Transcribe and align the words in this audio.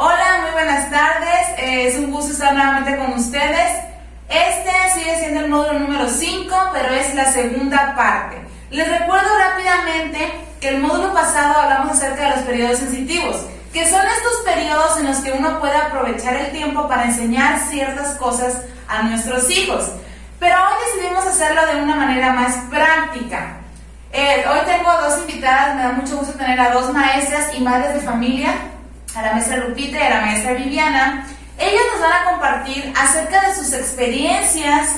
Hola, 0.00 0.42
muy 0.42 0.52
buenas 0.52 0.88
tardes. 0.90 1.58
Eh, 1.58 1.88
es 1.88 1.98
un 1.98 2.12
gusto 2.12 2.30
estar 2.30 2.54
nuevamente 2.54 2.96
con 2.98 3.14
ustedes. 3.14 3.80
Este 4.28 4.70
sigue 4.94 5.18
siendo 5.18 5.40
el 5.40 5.50
módulo 5.50 5.80
número 5.80 6.08
5, 6.08 6.56
pero 6.72 6.94
es 6.94 7.16
la 7.16 7.24
segunda 7.24 7.96
parte. 7.96 8.36
Les 8.70 8.88
recuerdo 8.88 9.28
rápidamente 9.36 10.34
que 10.60 10.68
el 10.68 10.78
módulo 10.78 11.12
pasado 11.12 11.62
hablamos 11.62 11.96
acerca 11.96 12.26
de 12.26 12.36
los 12.36 12.44
periodos 12.44 12.78
sensitivos, 12.78 13.38
que 13.72 13.90
son 13.90 14.02
estos 14.06 14.36
periodos 14.44 15.00
en 15.00 15.06
los 15.06 15.16
que 15.16 15.32
uno 15.32 15.58
puede 15.58 15.74
aprovechar 15.74 16.36
el 16.36 16.52
tiempo 16.52 16.86
para 16.86 17.06
enseñar 17.06 17.58
ciertas 17.68 18.14
cosas 18.18 18.56
a 18.86 19.02
nuestros 19.02 19.50
hijos. 19.50 19.90
Pero 20.38 20.54
hoy 20.54 20.74
decidimos 20.94 21.26
hacerlo 21.26 21.66
de 21.66 21.82
una 21.82 21.96
manera 21.96 22.34
más 22.34 22.54
práctica. 22.70 23.56
Eh, 24.12 24.44
hoy 24.48 24.60
tengo 24.64 24.92
dos 25.00 25.18
invitadas, 25.22 25.74
me 25.74 25.82
da 25.82 25.90
mucho 25.90 26.18
gusto 26.18 26.34
tener 26.34 26.60
a 26.60 26.70
dos 26.70 26.92
maestras 26.92 27.52
y 27.52 27.60
madres 27.60 27.94
de 27.94 28.00
familia, 28.00 28.54
a 29.18 29.22
la 29.22 29.32
maestra 29.32 29.56
Lupita 29.56 29.98
y 29.98 30.02
a 30.02 30.10
la 30.10 30.20
maestra 30.20 30.52
Viviana. 30.52 31.26
Ellas 31.58 31.82
nos 31.92 32.00
van 32.00 32.12
a 32.12 32.30
compartir 32.30 32.92
acerca 32.96 33.48
de 33.48 33.54
sus 33.54 33.72
experiencias 33.72 34.90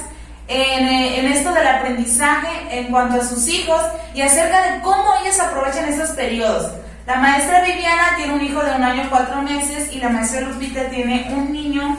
en, 0.47 0.88
eh, 0.88 1.20
en, 1.20 1.27
esto 1.33 1.52
del 1.52 1.66
aprendizaje 1.66 2.48
en 2.70 2.88
cuanto 2.91 3.20
a 3.20 3.25
sus 3.25 3.48
hijos 3.48 3.80
y 4.14 4.20
acerca 4.20 4.61
de 4.62 4.80
cómo 4.83 5.14
ellas 5.23 5.41
aprovechan 5.41 5.88
estos 5.88 6.11
periodos. 6.11 6.70
La 7.06 7.16
maestra 7.16 7.62
Viviana 7.62 8.14
tiene 8.16 8.34
un 8.34 8.45
hijo 8.45 8.62
de 8.62 8.75
un 8.75 8.83
año 8.83 9.05
y 9.05 9.06
cuatro 9.06 9.41
meses 9.41 9.91
y 9.91 10.01
la 10.01 10.11
maestra 10.11 10.42
Lupita 10.42 10.91
tiene 10.91 11.28
un 11.33 11.50
niño 11.50 11.97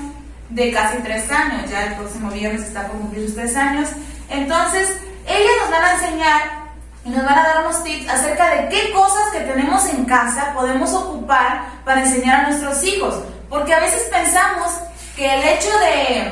de 0.49 0.71
casi 0.71 0.97
tres 0.97 1.31
años, 1.31 1.71
ya 1.71 1.87
el 1.87 1.95
próximo 1.95 2.29
viernes 2.29 2.61
está 2.61 2.87
por 2.87 2.97
cumplir 2.97 3.25
sus 3.25 3.35
tres 3.35 3.55
años. 3.55 3.89
Entonces, 4.29 4.95
ellas 5.27 5.53
nos 5.61 5.71
van 5.71 5.85
a 5.85 5.93
enseñar 5.93 6.60
y 7.03 7.09
nos 7.09 7.25
van 7.25 7.39
a 7.39 7.43
dar 7.43 7.65
unos 7.65 7.83
tips 7.83 8.09
acerca 8.09 8.49
de 8.49 8.69
qué 8.69 8.91
cosas 8.91 9.31
que 9.33 9.39
tenemos 9.41 9.87
en 9.89 10.05
casa 10.05 10.53
podemos 10.53 10.93
ocupar 10.93 11.65
para 11.83 12.01
enseñar 12.01 12.41
a 12.41 12.49
nuestros 12.49 12.83
hijos. 12.83 13.15
Porque 13.49 13.73
a 13.73 13.79
veces 13.79 14.03
pensamos 14.11 14.71
que 15.15 15.33
el 15.33 15.43
hecho 15.43 15.69
de, 15.79 16.31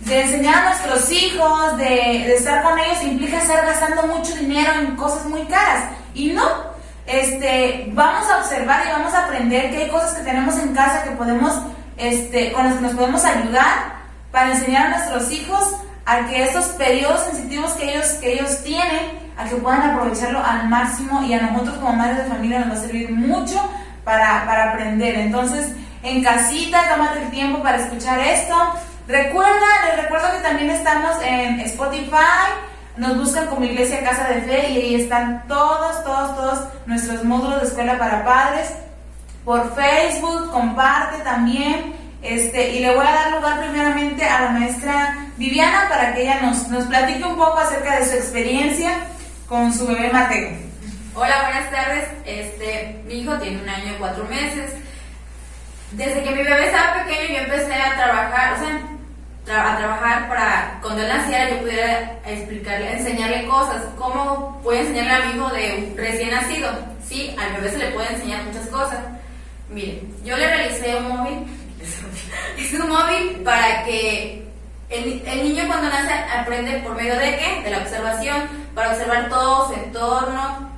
de 0.00 0.22
enseñar 0.22 0.54
a 0.54 0.70
nuestros 0.70 1.10
hijos, 1.10 1.76
de, 1.76 2.34
estar 2.34 2.62
con 2.62 2.78
ellos, 2.78 3.02
implica 3.02 3.38
estar 3.38 3.64
gastando 3.66 4.06
mucho 4.06 4.34
dinero 4.34 4.72
en 4.80 4.96
cosas 4.96 5.26
muy 5.26 5.42
caras. 5.44 5.90
Y 6.14 6.30
no. 6.30 6.72
Este, 7.06 7.90
vamos 7.92 8.30
a 8.30 8.38
observar 8.38 8.86
y 8.86 8.92
vamos 8.92 9.12
a 9.12 9.26
aprender 9.26 9.70
que 9.70 9.84
hay 9.84 9.90
cosas 9.90 10.14
que 10.14 10.22
tenemos 10.22 10.56
en 10.58 10.74
casa 10.74 11.04
que 11.04 11.10
podemos, 11.10 11.52
este, 11.98 12.52
con 12.52 12.64
las 12.64 12.74
que 12.74 12.80
nos 12.80 12.94
podemos 12.94 13.24
ayudar 13.24 14.00
para 14.30 14.52
enseñar 14.52 14.86
a 14.86 14.96
nuestros 14.96 15.30
hijos 15.30 15.74
a 16.06 16.26
que 16.26 16.42
estos 16.42 16.66
periodos 16.66 17.20
sensitivos 17.24 17.72
que 17.72 17.92
ellos, 17.92 18.06
que 18.20 18.32
ellos 18.32 18.62
tienen, 18.64 19.21
a 19.36 19.44
que 19.44 19.56
puedan 19.56 19.90
aprovecharlo 19.90 20.44
al 20.44 20.68
máximo 20.68 21.22
y 21.22 21.34
a 21.34 21.42
nosotros 21.42 21.78
como 21.78 21.94
madres 21.94 22.18
de 22.18 22.24
familia 22.24 22.60
nos 22.60 22.70
va 22.70 22.80
a 22.80 22.86
servir 22.86 23.10
mucho 23.10 23.60
para, 24.04 24.44
para 24.46 24.70
aprender. 24.70 25.16
Entonces, 25.16 25.72
en 26.02 26.22
casita, 26.22 26.82
tómate 26.90 27.22
el 27.22 27.30
tiempo 27.30 27.62
para 27.62 27.78
escuchar 27.78 28.18
esto. 28.20 28.54
Recuerda, 29.06 29.66
les 29.86 30.02
recuerdo 30.02 30.32
que 30.32 30.42
también 30.42 30.70
estamos 30.70 31.16
en 31.24 31.60
Spotify, 31.60 32.50
nos 32.96 33.16
buscan 33.16 33.46
como 33.46 33.64
Iglesia 33.64 34.04
Casa 34.04 34.28
de 34.28 34.42
Fe 34.42 34.70
y 34.70 34.76
ahí 34.78 34.94
están 34.96 35.44
todos, 35.48 36.04
todos, 36.04 36.36
todos 36.36 36.68
nuestros 36.86 37.24
módulos 37.24 37.62
de 37.62 37.68
escuela 37.68 37.98
para 37.98 38.24
padres. 38.24 38.72
Por 39.44 39.74
Facebook, 39.74 40.50
comparte 40.52 41.22
también. 41.24 41.94
Este, 42.22 42.76
y 42.76 42.78
le 42.78 42.94
voy 42.94 43.04
a 43.04 43.12
dar 43.12 43.32
lugar 43.32 43.58
primeramente 43.60 44.24
a 44.24 44.42
la 44.42 44.50
maestra 44.50 45.16
Viviana 45.36 45.88
para 45.88 46.14
que 46.14 46.22
ella 46.22 46.40
nos, 46.40 46.68
nos 46.68 46.84
platique 46.84 47.24
un 47.24 47.36
poco 47.36 47.58
acerca 47.58 47.98
de 47.98 48.06
su 48.06 48.14
experiencia 48.14 48.92
con 49.52 49.70
su 49.70 49.86
bebé 49.86 50.10
Mateo. 50.10 50.48
Hola, 51.14 51.42
buenas 51.42 51.70
tardes. 51.70 52.08
Este, 52.24 53.02
mi 53.04 53.20
hijo 53.20 53.36
tiene 53.36 53.60
un 53.60 53.68
año 53.68 53.92
y 53.92 53.98
cuatro 53.98 54.24
meses. 54.24 54.72
Desde 55.90 56.22
que 56.22 56.30
mi 56.30 56.42
bebé 56.42 56.68
estaba 56.68 57.04
pequeño 57.04 57.34
yo 57.34 57.44
empecé 57.44 57.74
a 57.74 57.94
trabajar, 57.96 58.54
o 58.54 58.58
sea, 58.58 58.80
tra 59.44 59.74
a 59.74 59.76
trabajar 59.76 60.28
para 60.30 60.78
cuando 60.80 61.02
él 61.02 61.08
naciera 61.08 61.50
yo 61.50 61.58
pudiera 61.60 62.18
explicarle, 62.24 62.94
enseñarle 62.94 63.46
cosas. 63.46 63.82
¿Cómo 63.98 64.58
puedo 64.62 64.80
enseñarle 64.80 65.12
a 65.12 65.26
mi 65.26 65.36
hijo 65.36 65.50
de 65.50 65.90
un 65.90 65.96
recién 65.98 66.30
nacido? 66.30 66.70
Sí, 67.06 67.36
al 67.38 67.52
bebé 67.52 67.72
se 67.72 67.78
le 67.78 67.90
puede 67.90 68.10
enseñar 68.10 68.44
muchas 68.44 68.66
cosas. 68.68 69.00
Mire, 69.68 70.02
yo 70.24 70.34
le 70.34 70.46
realicé 70.46 70.96
un 70.96 71.08
móvil 71.08 71.46
es 72.56 72.72
un 72.72 72.88
móvil 72.88 73.42
para 73.44 73.84
que 73.84 74.46
el, 74.88 75.22
el, 75.26 75.42
niño 75.42 75.64
cuando 75.66 75.90
nace 75.90 76.14
aprende 76.38 76.78
por 76.78 76.94
medio 76.94 77.18
de 77.18 77.36
qué? 77.36 77.60
De 77.64 77.70
la 77.70 77.78
observación, 77.78 78.61
para 78.74 78.90
observar 78.90 79.28
todo 79.28 79.68
su 79.68 79.74
entorno, 79.74 80.70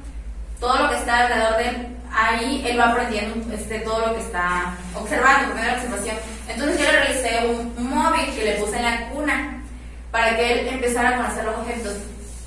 todo 0.60 0.82
lo 0.82 0.90
que 0.90 0.96
está 0.96 1.20
alrededor 1.20 1.56
de 1.56 1.68
él. 1.68 1.86
Ahí 2.12 2.64
él 2.66 2.78
va 2.78 2.90
aprendiendo 2.90 3.54
este, 3.54 3.80
todo 3.80 4.06
lo 4.06 4.14
que 4.14 4.20
está 4.20 4.76
observando 4.94 5.48
por 5.48 5.56
medio 5.56 5.70
de 5.70 5.76
la 5.76 5.82
observación. 5.82 6.16
Entonces 6.48 6.78
yo 6.78 6.84
le 6.84 6.92
realicé 6.92 7.46
un, 7.48 7.88
móvil 7.88 8.34
que 8.34 8.44
le 8.44 8.52
puse 8.52 8.76
en 8.76 8.82
la 8.82 9.08
cuna 9.08 9.62
para 10.10 10.36
que 10.36 10.52
él 10.52 10.68
empezara 10.68 11.10
a 11.10 11.16
conocer 11.16 11.44
los 11.44 11.58
objetos. 11.58 11.94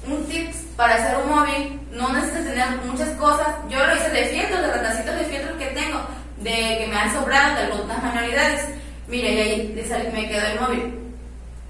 Un 0.07 0.25
tip 0.27 0.53
para 0.77 0.95
hacer 0.95 1.17
un 1.17 1.29
móvil, 1.29 1.81
no 1.91 2.13
necesitas 2.13 2.45
tener 2.45 2.67
muchas 2.85 3.09
cosas. 3.17 3.47
Yo 3.69 3.85
lo 3.85 3.95
hice 3.95 4.09
de 4.09 4.25
fieltros, 4.25 4.61
de 4.61 4.67
ratacitos 4.67 5.15
de 5.17 5.25
fieltros 5.25 5.57
que 5.57 5.67
tengo 5.67 5.99
de 6.37 6.77
que 6.79 6.87
me 6.87 6.95
han 6.95 7.11
sobrado 7.11 7.55
de 7.55 7.61
algunas 7.63 8.03
manualidades. 8.03 8.69
Mire, 9.07 9.33
y 9.33 9.39
ahí 9.39 10.11
me 10.13 10.27
quedó 10.27 10.47
el 10.47 10.59
móvil. 10.59 10.93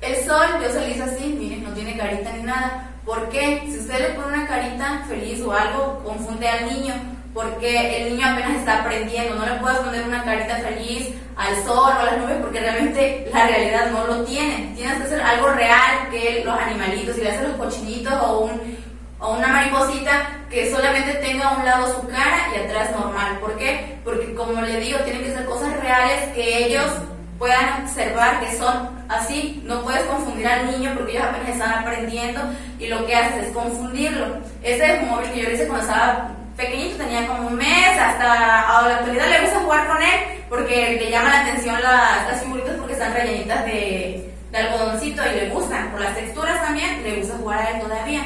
El 0.02 0.16
sol, 0.26 0.46
yo 0.62 0.70
se 0.70 0.80
lo 0.80 0.88
hice 0.88 1.04
así, 1.04 1.36
mire, 1.40 1.58
no 1.58 1.74
tiene 1.74 1.98
carita 1.98 2.32
ni 2.34 2.44
nada. 2.44 2.92
¿Por 3.08 3.30
qué? 3.30 3.64
Si 3.72 3.80
usted 3.80 4.00
le 4.02 4.16
pone 4.16 4.38
una 4.38 4.46
carita 4.46 5.02
feliz 5.08 5.42
o 5.42 5.54
algo, 5.54 6.04
confunde 6.04 6.46
al 6.46 6.66
niño, 6.66 6.94
porque 7.34 8.02
el 8.02 8.10
niño 8.10 8.28
apenas 8.28 8.58
está 8.58 8.82
aprendiendo. 8.82 9.36
No 9.36 9.46
le 9.46 9.62
puedes 9.62 9.78
poner 9.80 10.04
una 10.04 10.26
carita 10.26 10.58
feliz 10.58 11.14
al 11.38 11.56
sol 11.64 11.94
o 11.96 12.00
a 12.02 12.04
las 12.04 12.18
nubes, 12.18 12.36
porque 12.42 12.60
realmente 12.60 13.30
la 13.34 13.48
realidad 13.48 13.92
no 13.92 14.08
lo 14.08 14.26
tiene. 14.26 14.74
Tienes 14.76 14.98
que 14.98 15.04
hacer 15.04 15.22
algo 15.22 15.48
real, 15.52 16.10
que 16.12 16.44
los 16.44 16.60
animalitos, 16.60 17.16
si 17.16 17.22
le 17.22 17.32
haces 17.32 17.48
los 17.48 17.56
cochinitos 17.56 18.14
o 18.14 18.40
un 18.40 18.78
o 19.20 19.34
una 19.34 19.48
mariposita 19.48 20.42
que 20.50 20.70
solamente 20.70 21.14
tenga 21.16 21.48
a 21.48 21.58
un 21.58 21.66
lado 21.66 22.02
su 22.02 22.08
cara 22.08 22.50
y 22.54 22.60
atrás 22.60 22.92
normal. 22.92 23.40
¿Por 23.40 23.58
qué? 23.58 24.00
Porque 24.04 24.36
como 24.36 24.62
le 24.62 24.82
digo, 24.82 25.00
tienen 25.00 25.24
que 25.24 25.34
ser 25.34 25.46
cosas 25.46 25.80
reales 25.80 26.36
que 26.36 26.66
ellos 26.66 26.92
puedan 27.38 27.84
observar 27.84 28.40
que 28.40 28.58
son 28.58 28.90
así. 29.10 29.62
No 29.66 29.82
puedes 29.84 30.04
confundir 30.04 30.48
al 30.48 30.72
niño 30.72 30.92
porque 30.96 31.14
ellos 31.14 31.26
apenas 31.26 31.50
están 31.50 31.74
aprendiendo 31.74 32.42
y 32.80 32.88
lo 32.88 33.06
que 33.06 33.16
haces 33.16 33.48
es 33.48 33.54
confundirlo. 33.54 34.38
Ese 34.64 35.02
móvil 35.02 35.32
que 35.32 35.42
yo 35.42 35.50
le 35.50 35.56
hice 35.56 35.68
cuando 35.68 35.86
estaba 35.86 36.30
pequeñito, 36.56 36.98
tenía 36.98 37.28
como 37.28 37.48
un 37.48 37.56
mes, 37.56 38.00
hasta 38.00 38.78
a 38.78 38.88
la 38.88 38.96
actualidad 38.96 39.30
le 39.30 39.42
gusta 39.42 39.60
jugar 39.60 39.88
con 39.88 40.02
él 40.02 40.20
porque 40.50 40.98
le 41.00 41.12
llama 41.12 41.30
la 41.30 41.42
atención 41.42 41.82
las, 41.82 42.28
las 42.28 42.40
simbolitas 42.40 42.76
porque 42.78 42.94
están 42.94 43.14
rellenitas 43.14 43.66
de, 43.66 44.34
de 44.52 44.58
algodoncito 44.58 45.22
y 45.26 45.36
le 45.36 45.50
gustan. 45.50 45.92
Por 45.92 46.02
las 46.02 46.16
texturas 46.16 46.62
también, 46.62 47.04
le 47.04 47.18
gusta 47.18 47.38
jugar 47.38 47.60
a 47.60 47.70
él 47.72 47.82
todavía. 47.82 48.22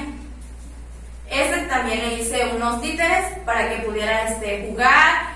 Este 1.29 1.57
también 1.61 1.99
le 1.99 2.15
hice 2.15 2.51
unos 2.55 2.81
títeres 2.81 3.25
para 3.45 3.69
que 3.69 3.77
pudiera 3.83 4.27
este, 4.27 4.67
jugar, 4.69 5.29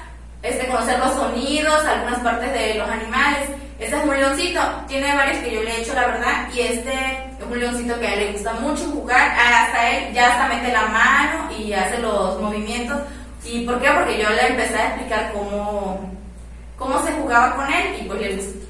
este, 0.44 0.68
conocer 0.68 1.00
los 1.00 1.14
sonidos, 1.14 1.86
algunas 1.86 2.20
partes 2.20 2.52
de 2.54 2.76
los 2.76 2.90
animales. 2.90 3.50
Este 3.78 3.98
es 3.98 4.04
un 4.04 4.18
leoncito, 4.18 4.62
tiene 4.88 5.14
varios 5.14 5.40
que 5.40 5.54
yo 5.54 5.62
le 5.62 5.70
he 5.70 5.82
hecho 5.82 5.94
la 5.94 6.08
verdad, 6.08 6.48
y 6.54 6.62
este 6.62 6.94
es 6.94 7.46
un 7.46 7.60
leoncito 7.60 8.00
que 8.00 8.08
a 8.08 8.14
él 8.14 8.20
le 8.22 8.32
gusta 8.32 8.54
mucho 8.54 8.86
jugar, 8.86 9.32
hasta 9.38 9.90
él 9.90 10.14
ya 10.14 10.32
hasta 10.32 10.48
mete 10.48 10.72
la 10.72 10.86
mano 10.86 11.52
y 11.52 11.74
hace 11.74 11.98
los 12.00 12.40
movimientos. 12.40 12.98
¿Y 13.44 13.66
por 13.66 13.82
qué? 13.82 13.90
Porque 13.92 14.18
yo 14.18 14.30
le 14.30 14.48
empecé 14.48 14.76
a 14.76 14.88
explicar 14.88 15.34
cómo, 15.34 16.10
cómo 16.78 17.06
se 17.06 17.12
jugaba 17.12 17.56
con 17.58 17.72
él 17.72 17.98
y 18.00 18.04
pues 18.06 18.22
le 18.22 18.36
gustó. 18.36 18.66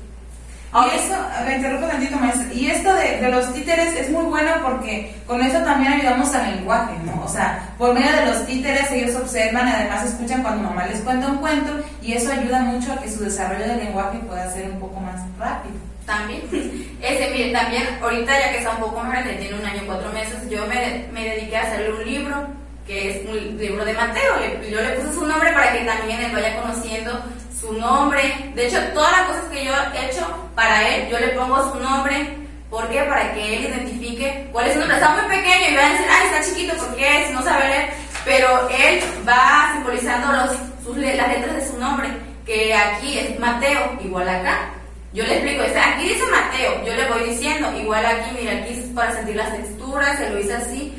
Y 0.76 0.96
eso, 0.98 1.16
me 1.46 1.56
interrumpo 1.56 1.88
tantito, 1.88 2.18
maestra. 2.18 2.54
Y 2.54 2.68
esto 2.68 2.94
de, 2.94 3.22
de, 3.22 3.30
los 3.30 3.54
títeres 3.54 3.96
es 3.96 4.10
muy 4.10 4.26
bueno 4.26 4.52
porque 4.62 5.16
con 5.26 5.42
eso 5.42 5.60
también 5.60 5.94
ayudamos 5.94 6.36
al 6.36 6.54
lenguaje, 6.54 6.94
¿no? 7.06 7.24
O 7.24 7.30
sea, 7.30 7.74
por 7.78 7.94
medio 7.94 8.12
de 8.12 8.26
los 8.26 8.46
títeres 8.46 8.92
ellos 8.92 9.16
observan, 9.16 9.70
además 9.70 10.04
escuchan 10.04 10.44
cuando 10.44 10.64
mamá 10.64 10.86
les 10.88 11.00
cuenta 11.00 11.28
un 11.28 11.38
cuento 11.38 11.72
y 12.02 12.14
eso 12.14 12.30
ayuda 12.30 12.60
mucho 12.60 12.92
a 12.92 12.98
que 12.98 13.10
su 13.10 13.24
desarrollo 13.24 13.66
del 13.66 13.86
lenguaje 13.86 14.18
pueda 14.28 14.52
ser 14.52 14.70
un 14.70 14.80
poco 14.80 15.00
más 15.00 15.22
rápido. 15.40 15.76
También, 16.06 16.42
ese, 17.02 17.30
mire, 17.32 17.54
también 17.54 17.84
ahorita 18.02 18.38
ya 18.38 18.52
que 18.52 18.58
está 18.58 18.72
un 18.72 18.82
poco 18.82 19.00
más 19.00 19.14
grande, 19.14 19.36
tiene 19.36 19.58
un 19.58 19.66
año 19.66 19.82
y 19.82 19.86
cuatro 19.86 20.12
meses, 20.12 20.50
yo 20.50 20.68
me, 20.68 21.06
me 21.14 21.24
dediqué 21.24 21.56
a 21.56 21.62
hacerle 21.62 21.94
un 21.94 22.06
libro 22.06 22.48
que 22.86 23.12
es 23.12 23.28
un 23.28 23.58
libro 23.58 23.84
de 23.84 23.94
Mateo. 23.94 24.34
Yo 24.70 24.82
le 24.82 24.90
puse 24.92 25.14
su 25.14 25.26
nombre 25.26 25.52
para 25.54 25.74
que 25.74 25.86
también 25.86 26.22
él 26.22 26.32
vaya 26.32 26.62
conociendo 26.62 27.20
su 27.66 27.74
nombre. 27.74 28.52
De 28.54 28.68
hecho, 28.68 28.80
todas 28.94 29.12
las 29.12 29.22
cosas 29.28 29.44
que 29.52 29.66
yo 29.66 29.74
he 29.94 30.06
hecho 30.06 30.26
para 30.56 30.88
él, 30.88 31.10
yo 31.10 31.20
le 31.20 31.30
pongo 31.30 31.72
su 31.72 31.80
nombre. 31.80 32.38
¿Por 32.70 32.88
qué? 32.90 33.04
Para 33.04 33.34
que 33.34 33.56
él 33.56 33.66
identifique 33.66 34.50
cuál 34.52 34.68
es 34.68 34.74
su 34.74 34.80
nombre. 34.80 34.98
Está 34.98 35.10
muy 35.10 35.24
pequeño 35.36 35.70
y 35.72 35.76
va 35.76 35.86
a 35.86 35.90
decir, 35.90 36.06
ay, 36.10 36.28
está 36.28 36.50
chiquito, 36.50 36.78
¿por 36.78 36.96
qué? 36.96 37.30
No 37.32 37.44
sabe 37.44 37.68
leer. 37.68 37.90
Pero 38.26 38.70
él 38.70 39.02
va 39.28 39.72
simbolizando 39.74 40.32
los, 40.32 40.98
las 40.98 41.28
letras 41.28 41.56
de 41.56 41.68
su 41.68 41.78
nombre, 41.78 42.10
que 42.46 42.74
aquí 42.74 43.20
es 43.20 43.40
Mateo, 43.40 43.98
igual 44.04 44.28
acá. 44.28 44.72
Yo 45.14 45.24
le 45.24 45.36
explico, 45.36 45.64
aquí 45.64 46.10
dice 46.10 46.24
Mateo, 46.30 46.86
yo 46.86 46.94
le 46.94 47.08
voy 47.08 47.30
diciendo, 47.30 47.72
igual 47.80 48.06
aquí, 48.06 48.32
mira, 48.38 48.54
aquí 48.54 48.74
es 48.74 48.86
para 48.88 49.14
sentir 49.14 49.36
las 49.36 49.52
texturas, 49.54 50.18
se 50.18 50.30
lo 50.30 50.40
hice 50.40 50.54
así. 50.56 50.94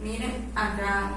Miren, 0.00 0.32
acá 0.54 1.10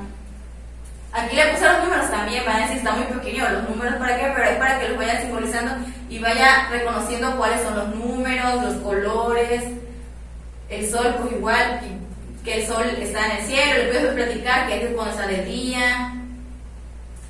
Aquí 1.15 1.33
le 1.33 1.45
puse 1.47 1.65
los 1.65 1.83
números 1.85 2.11
también, 2.11 2.43
van 2.45 2.57
a 2.57 2.59
decir, 2.63 2.77
está 2.77 2.91
muy 2.91 3.05
pequeño 3.05 3.47
los 3.49 3.69
números 3.69 3.95
para 3.95 4.17
qué, 4.17 4.33
pero 4.35 4.49
es 4.49 4.57
para 4.57 4.79
que 4.79 4.89
los 4.89 4.97
vaya 4.97 5.21
simbolizando 5.21 5.73
y 6.09 6.19
vaya 6.19 6.67
reconociendo 6.69 7.37
cuáles 7.37 7.61
son 7.61 7.77
los 7.77 7.95
números, 7.95 8.61
los 8.61 8.73
colores, 8.83 9.63
el 10.67 10.89
sol, 10.89 11.15
pues 11.21 11.31
igual, 11.31 11.79
que 12.43 12.59
el 12.59 12.67
sol 12.67 12.83
está 12.99 13.27
en 13.27 13.37
el 13.37 13.45
cielo, 13.45 13.77
le 13.77 13.91
puedes 13.93 14.13
platicar 14.13 14.67
que 14.67 14.83
es 14.83 14.93
cuando 14.93 15.13
está 15.13 15.27
de 15.27 15.45
día. 15.45 16.13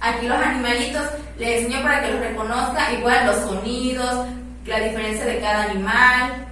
Aquí 0.02 0.28
los 0.28 0.38
animalitos 0.38 1.04
le 1.38 1.60
enseño 1.60 1.84
para 1.84 2.02
que 2.02 2.12
los 2.12 2.22
reconozca, 2.22 2.92
igual 2.92 3.28
los 3.28 3.38
sonidos, 3.38 4.28
la 4.66 4.80
diferencia 4.80 5.26
de 5.26 5.40
cada 5.40 5.66
animal. 5.66 6.48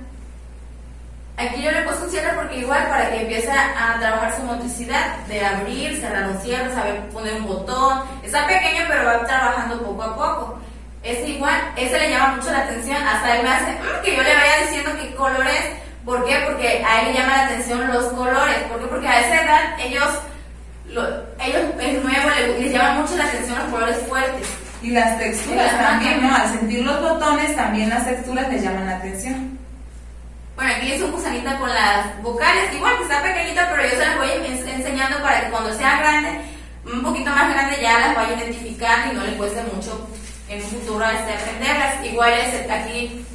Aquí 1.36 1.64
yo 1.64 1.72
le 1.72 1.82
puse 1.82 2.04
un 2.04 2.12
cierre 2.12 2.32
porque 2.36 2.60
igual 2.60 2.88
para 2.88 3.10
que 3.10 3.22
empiece 3.22 3.52
a 3.52 3.98
trabajar 4.00 4.36
su 4.36 4.44
motricidad 4.44 5.18
de 5.28 5.44
abrir, 5.44 6.00
cerrar 6.00 6.30
un 6.30 6.40
cierre, 6.40 6.72
saber 6.74 7.02
poner 7.10 7.34
un 7.36 7.48
botón. 7.48 8.04
Está 8.24 8.46
pequeño 8.46 8.84
pero 8.88 9.06
va 9.06 9.26
trabajando 9.26 9.82
poco 9.82 10.04
a 10.04 10.16
poco. 10.16 10.60
Es 11.02 11.28
igual, 11.28 11.60
ese 11.76 12.00
le 12.00 12.12
llama 12.12 12.36
mucho 12.36 12.52
la 12.52 12.60
atención, 12.60 12.96
hasta 12.96 13.36
él 13.36 13.44
me 13.44 13.50
hace 13.50 13.72
mm, 13.72 14.04
que 14.06 14.16
yo 14.16 14.24
le 14.24 14.34
vaya 14.36 14.62
diciendo 14.62 14.92
qué 15.02 15.16
color 15.16 15.46
es. 15.48 15.66
¿Por 16.06 16.24
qué? 16.26 16.44
Porque 16.46 16.84
a 16.86 17.02
él 17.02 17.08
le 17.08 17.20
llama 17.20 17.38
la 17.38 17.46
atención 17.46 17.88
los 17.88 18.06
colores. 18.14 18.58
¿Por 18.70 18.80
qué? 18.80 18.86
Porque 18.88 19.08
a 19.08 19.20
esa 19.20 19.44
edad 19.44 19.62
ellos, 19.80 20.10
ellos 20.88 21.62
es 21.80 22.04
nuevo, 22.04 22.30
les, 22.30 22.60
les 22.60 22.72
llama 22.72 23.02
mucho 23.02 23.18
la 23.18 23.26
atención 23.26 23.58
los 23.58 23.68
colores 23.68 23.98
fuertes. 24.08 24.48
Y 24.82 24.92
las 24.92 25.18
texturas 25.18 25.72
también, 25.78 26.22
¿no? 26.22 26.36
Al 26.36 26.50
sentir 26.50 26.86
los 26.86 27.02
botones, 27.02 27.56
también 27.56 27.90
las 27.90 28.06
texturas 28.06 28.50
les 28.50 28.62
llaman 28.62 28.86
la 28.86 28.98
atención. 28.98 29.63
Bueno, 30.56 30.72
aquí 30.76 30.92
es 30.92 31.02
un 31.02 31.12
gusanita 31.12 31.58
con 31.58 31.70
las 31.70 32.22
vocales, 32.22 32.74
igual 32.76 32.98
que 32.98 33.04
está 33.04 33.24
pequeñita, 33.24 33.70
pero 33.72 33.84
yo 33.84 33.90
se 33.90 34.06
las 34.06 34.18
voy 34.18 34.30
enseñando 34.30 35.22
para 35.22 35.42
que 35.42 35.52
cuando 35.52 35.74
sea 35.74 36.00
grande, 36.00 36.42
un 36.86 37.02
poquito 37.02 37.32
más 37.32 37.52
grande, 37.52 37.82
ya 37.82 38.00
las 38.00 38.16
vaya 38.16 38.38
identificando 38.38 39.14
y 39.14 39.16
no 39.16 39.24
le 39.26 39.38
cueste 39.38 39.64
mucho 39.74 40.08
en 40.50 40.64
un 40.64 40.70
futuro 40.70 41.06
este, 41.06 41.34
aprenderlas. 41.34 42.06
Igual 42.06 42.34
es 42.34 42.70
aquí, 42.70 43.26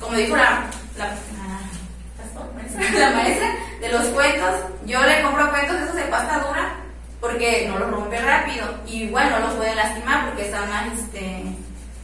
como 0.00 0.14
dijo 0.14 0.36
la, 0.36 0.64
la, 0.96 1.14
la 2.98 3.10
maestra 3.10 3.54
de 3.80 3.88
los 3.90 4.06
cuentos, 4.06 4.54
yo 4.84 5.00
le 5.02 5.22
compro 5.22 5.50
cuentos 5.50 5.76
esos 5.76 5.94
de 5.94 6.02
pasta 6.04 6.40
dura 6.40 6.74
porque 7.20 7.68
no 7.68 7.78
los 7.78 7.90
rompe 7.90 8.18
rápido 8.20 8.66
y 8.84 9.04
igual 9.04 9.30
no 9.30 9.38
los 9.40 9.54
puede 9.54 9.76
lastimar 9.76 10.26
porque 10.26 10.46
están 10.46 10.68
más, 10.68 10.92
este, 10.98 11.44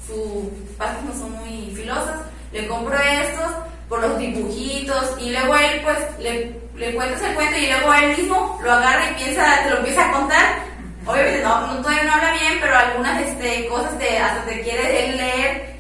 sus 0.06 0.46
pastas 0.76 1.02
no 1.02 1.12
son 1.12 1.32
muy 1.32 1.74
filosas. 1.74 2.20
Le 2.52 2.68
compro 2.68 2.96
estos 2.96 3.50
por 3.88 4.00
los 4.00 4.18
dibujitos 4.18 5.16
y 5.20 5.30
luego 5.30 5.56
él 5.56 5.80
pues 5.82 5.98
le, 6.18 6.56
le 6.76 6.94
cuentas 6.94 7.22
el 7.22 7.34
cuento 7.34 7.58
y 7.58 7.66
luego 7.66 7.94
él 7.94 8.16
mismo 8.16 8.60
lo 8.62 8.72
agarra 8.72 9.10
y 9.10 9.14
piensa, 9.14 9.62
te 9.62 9.70
lo 9.70 9.78
empieza 9.78 10.08
a 10.08 10.12
contar. 10.12 10.74
Obviamente 11.06 11.42
no, 11.42 11.66
no 11.66 11.82
todavía 11.82 12.04
no 12.04 12.14
habla 12.14 12.32
bien, 12.32 12.58
pero 12.60 12.76
algunas 12.76 13.20
este, 13.22 13.66
cosas 13.66 13.98
te, 13.98 14.18
hasta 14.18 14.44
te 14.46 14.62
quiere 14.62 15.10
él 15.10 15.16
leer 15.18 15.74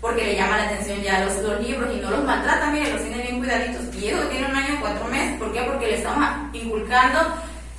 porque 0.00 0.24
le 0.24 0.36
llama 0.36 0.56
la 0.56 0.64
atención 0.64 1.02
ya 1.02 1.24
los, 1.24 1.36
los 1.38 1.60
libros 1.60 1.90
y 1.92 2.00
no 2.00 2.10
los 2.10 2.24
maltrata, 2.24 2.70
mire, 2.70 2.92
los 2.92 3.02
tiene 3.02 3.22
bien 3.22 3.38
cuidaditos. 3.40 3.94
Y 3.96 4.08
eso 4.08 4.20
tiene 4.28 4.46
un 4.46 4.54
año 4.56 4.78
cuatro 4.80 5.04
meses, 5.06 5.38
¿por 5.38 5.52
qué? 5.52 5.62
Porque 5.62 5.88
le 5.88 5.96
estamos 5.96 6.24
inculcando 6.52 7.18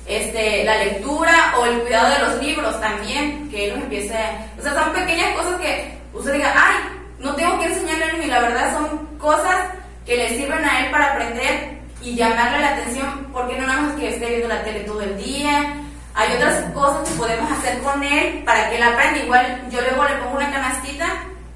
este, 0.06 0.64
la 0.64 0.76
lectura 0.84 1.54
o 1.58 1.64
el 1.64 1.80
cuidado 1.80 2.10
de 2.10 2.18
los 2.18 2.42
libros 2.42 2.80
también, 2.80 3.48
que 3.48 3.66
él 3.66 3.74
los 3.74 3.84
empiece, 3.84 4.18
o 4.58 4.62
sea, 4.62 4.74
son 4.74 4.92
pequeñas 4.92 5.34
cosas 5.34 5.58
que 5.60 5.98
usted 6.12 6.34
diga, 6.34 6.52
ay, 6.54 6.98
no 7.20 7.34
tengo 7.34 7.58
que 7.58 7.66
enseñarle 7.66 8.24
y 8.24 8.28
la 8.28 8.40
verdad 8.40 8.72
son 8.74 9.09
cosas 9.20 9.66
que 10.04 10.16
le 10.16 10.28
sirven 10.30 10.64
a 10.64 10.80
él 10.80 10.90
para 10.90 11.12
aprender 11.12 11.80
y 12.02 12.16
llamarle 12.16 12.60
la 12.60 12.70
atención, 12.70 13.28
porque 13.32 13.58
no 13.58 13.66
nada 13.66 13.82
más 13.82 13.96
que 13.96 14.08
esté 14.08 14.26
viendo 14.26 14.48
la 14.48 14.62
tele 14.62 14.80
todo 14.80 15.02
el 15.02 15.16
día. 15.22 15.74
Hay 16.14 16.34
otras 16.36 16.64
cosas 16.72 17.08
que 17.08 17.14
podemos 17.16 17.50
hacer 17.52 17.78
con 17.80 18.02
él 18.02 18.42
para 18.44 18.68
que 18.68 18.76
él 18.76 18.82
aprenda. 18.82 19.18
Igual 19.18 19.68
yo 19.70 19.80
luego 19.80 20.04
le 20.04 20.16
pongo 20.16 20.36
una 20.36 20.50
canastita, 20.50 21.06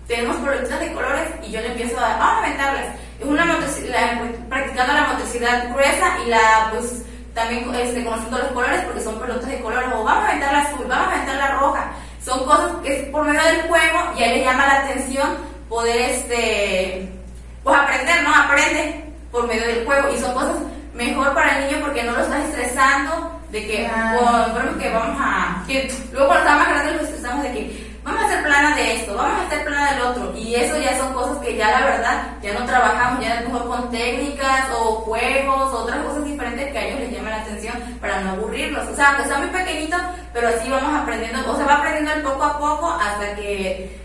tenemos 0.07 0.37
productos 0.37 0.79
de 0.79 0.93
colores 0.93 1.29
y 1.43 1.51
yo 1.51 1.61
le 1.61 1.69
empiezo 1.69 1.99
a, 1.99 2.17
vamos 2.17 2.43
a 2.43 2.47
aventarlas. 2.47 2.87
Es 3.19 3.27
una 3.27 3.45
motricidad, 3.45 4.21
practicando 4.49 4.93
la 4.93 5.07
motricidad 5.09 5.73
gruesa 5.73 6.19
y 6.25 6.29
la, 6.29 6.71
pues, 6.73 7.03
también 7.33 7.75
este, 7.75 8.05
conociendo 8.05 8.39
los 8.39 8.49
colores 8.49 8.83
porque 8.85 9.01
son 9.01 9.19
pelotas 9.19 9.49
de 9.49 9.61
colores. 9.61 9.89
O 9.95 10.05
vamos 10.05 10.25
a 10.25 10.29
aventar 10.29 10.53
la 10.53 10.61
azul, 10.61 10.87
vamos 10.87 11.09
a 11.09 11.13
aventar 11.15 11.37
la 11.37 11.49
roja. 11.59 11.93
Son 12.23 12.45
cosas 12.45 12.71
que 12.83 13.01
es 13.01 13.09
por 13.09 13.25
medio 13.25 13.43
del 13.43 13.63
juego 13.63 13.99
y 14.17 14.23
a 14.23 14.27
él 14.27 14.39
le 14.39 14.45
llama 14.45 14.67
la 14.67 14.81
atención 14.85 15.29
poder 15.69 15.99
este 16.11 17.14
pues 17.65 17.77
aprender, 17.77 18.23
¿no? 18.23 18.35
Aprende 18.35 19.05
por 19.33 19.49
medio 19.49 19.67
del 19.67 19.85
juego. 19.85 20.15
Y 20.15 20.19
son 20.19 20.35
cosas 20.35 20.57
mejor 20.93 21.35
para 21.35 21.59
el 21.59 21.67
niño 21.67 21.85
porque 21.85 22.05
no 22.05 22.13
lo 22.13 22.21
estás 22.21 22.45
estresando 22.45 23.41
de 23.51 23.67
que, 23.67 23.91
por, 24.53 24.79
que 24.79 24.91
vamos 24.91 25.17
a, 25.21 25.65
que 25.67 25.93
luego 26.13 26.29
cuando 26.29 26.45
está 26.45 26.59
más 26.59 26.69
grande 26.69 26.93
lo 26.93 27.03
estresamos 27.03 27.43
de 27.45 27.53
que 27.53 27.95
vamos 28.03 28.23
a 28.23 28.27
hacer 28.27 28.43
plana 28.43 28.77
de 28.77 28.97
esto, 28.97 29.15
vamos 29.17 29.41
a 29.41 29.47
hacer 29.47 29.65
plana 29.65 29.93
del 29.93 30.03
otro. 30.03 30.35
Y 30.37 30.55
eso 30.55 30.77
ya 30.79 30.97
son 30.99 31.13
cosas 31.15 31.39
que 31.39 31.57
ya 31.57 31.71
la 31.71 31.87
verdad 31.87 32.27
ya 32.43 32.53
no 32.53 32.67
trabajamos, 32.67 33.25
ya 33.25 33.41
mejor 33.41 33.67
con 33.67 33.91
técnicas 33.91 34.69
o 34.77 34.97
juegos, 34.97 35.73
otras 35.73 36.05
cosas 36.05 36.25
diferentes 36.25 36.71
que 36.71 36.79
a 36.79 36.87
ellos 36.87 37.01
les 37.01 37.13
llaman 37.13 37.31
la 37.31 37.43
atención 37.43 37.75
para 38.01 38.21
no 38.21 38.33
aburrirlos, 38.33 38.87
o 38.89 38.95
sea, 38.95 39.09
aunque 39.09 39.23
está 39.23 39.39
muy 39.39 39.49
pequeñito, 39.49 39.97
pero 40.33 40.49
así 40.49 40.69
vamos 40.69 41.03
aprendiendo, 41.03 41.51
o 41.51 41.57
se 41.57 41.65
va 41.65 41.77
aprendiendo 41.77 42.31
poco 42.31 42.45
a 42.45 42.59
poco 42.59 42.91
hasta 42.93 43.35
que 43.37 44.04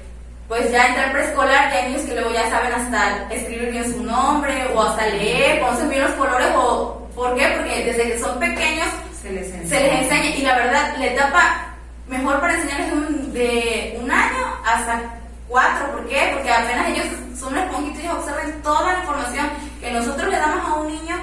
pues 0.50 0.72
ya 0.72 0.88
entrar 0.88 1.12
preescolar, 1.12 1.72
ya 1.72 1.78
hay 1.78 1.92
niños 1.92 2.02
que 2.08 2.16
luego 2.16 2.32
ya 2.32 2.50
saben 2.50 2.74
hasta 2.74 3.32
escribir 3.32 3.70
bien 3.70 3.94
su 3.94 4.04
nombre 4.04 4.68
o 4.74 4.82
hasta 4.82 5.06
leer, 5.06 5.60
conocen 5.60 5.90
bien 5.90 6.02
los 6.02 6.12
colores 6.14 6.48
o 6.58 7.08
¿por 7.16 7.36
qué? 7.36 7.54
Porque 7.56 7.86
desde 7.86 8.12
que 8.12 8.20
son 8.20 8.40
pequeños 8.40 8.88
se 9.22 9.32
les 9.32 9.54
enseña, 9.54 10.26
y 10.36 10.42
la 10.42 10.56
verdad 10.56 10.96
la 10.98 11.06
etapa 11.06 11.68
mejor 12.08 12.40
para 12.40 12.56
enseñarles 12.56 13.32
de 13.34 14.00
un 14.02 14.10
año 14.10 14.44
hasta 14.66 15.00
cuatro, 15.48 15.92
¿por 15.92 16.08
qué? 16.08 16.32
Porque 16.34 16.52
apenas 16.52 16.90
ellos 16.90 17.06
son 17.40 17.56
esponjitos 17.56 18.04
y 18.04 18.08
observan 18.08 18.62
toda 18.64 18.94
la 18.94 19.00
información 19.00 19.50
que 19.80 19.92
nosotros 19.92 20.30
le 20.30 20.38
damos 20.38 20.68
a 20.68 20.74
un 20.74 20.88
niño, 20.88 21.16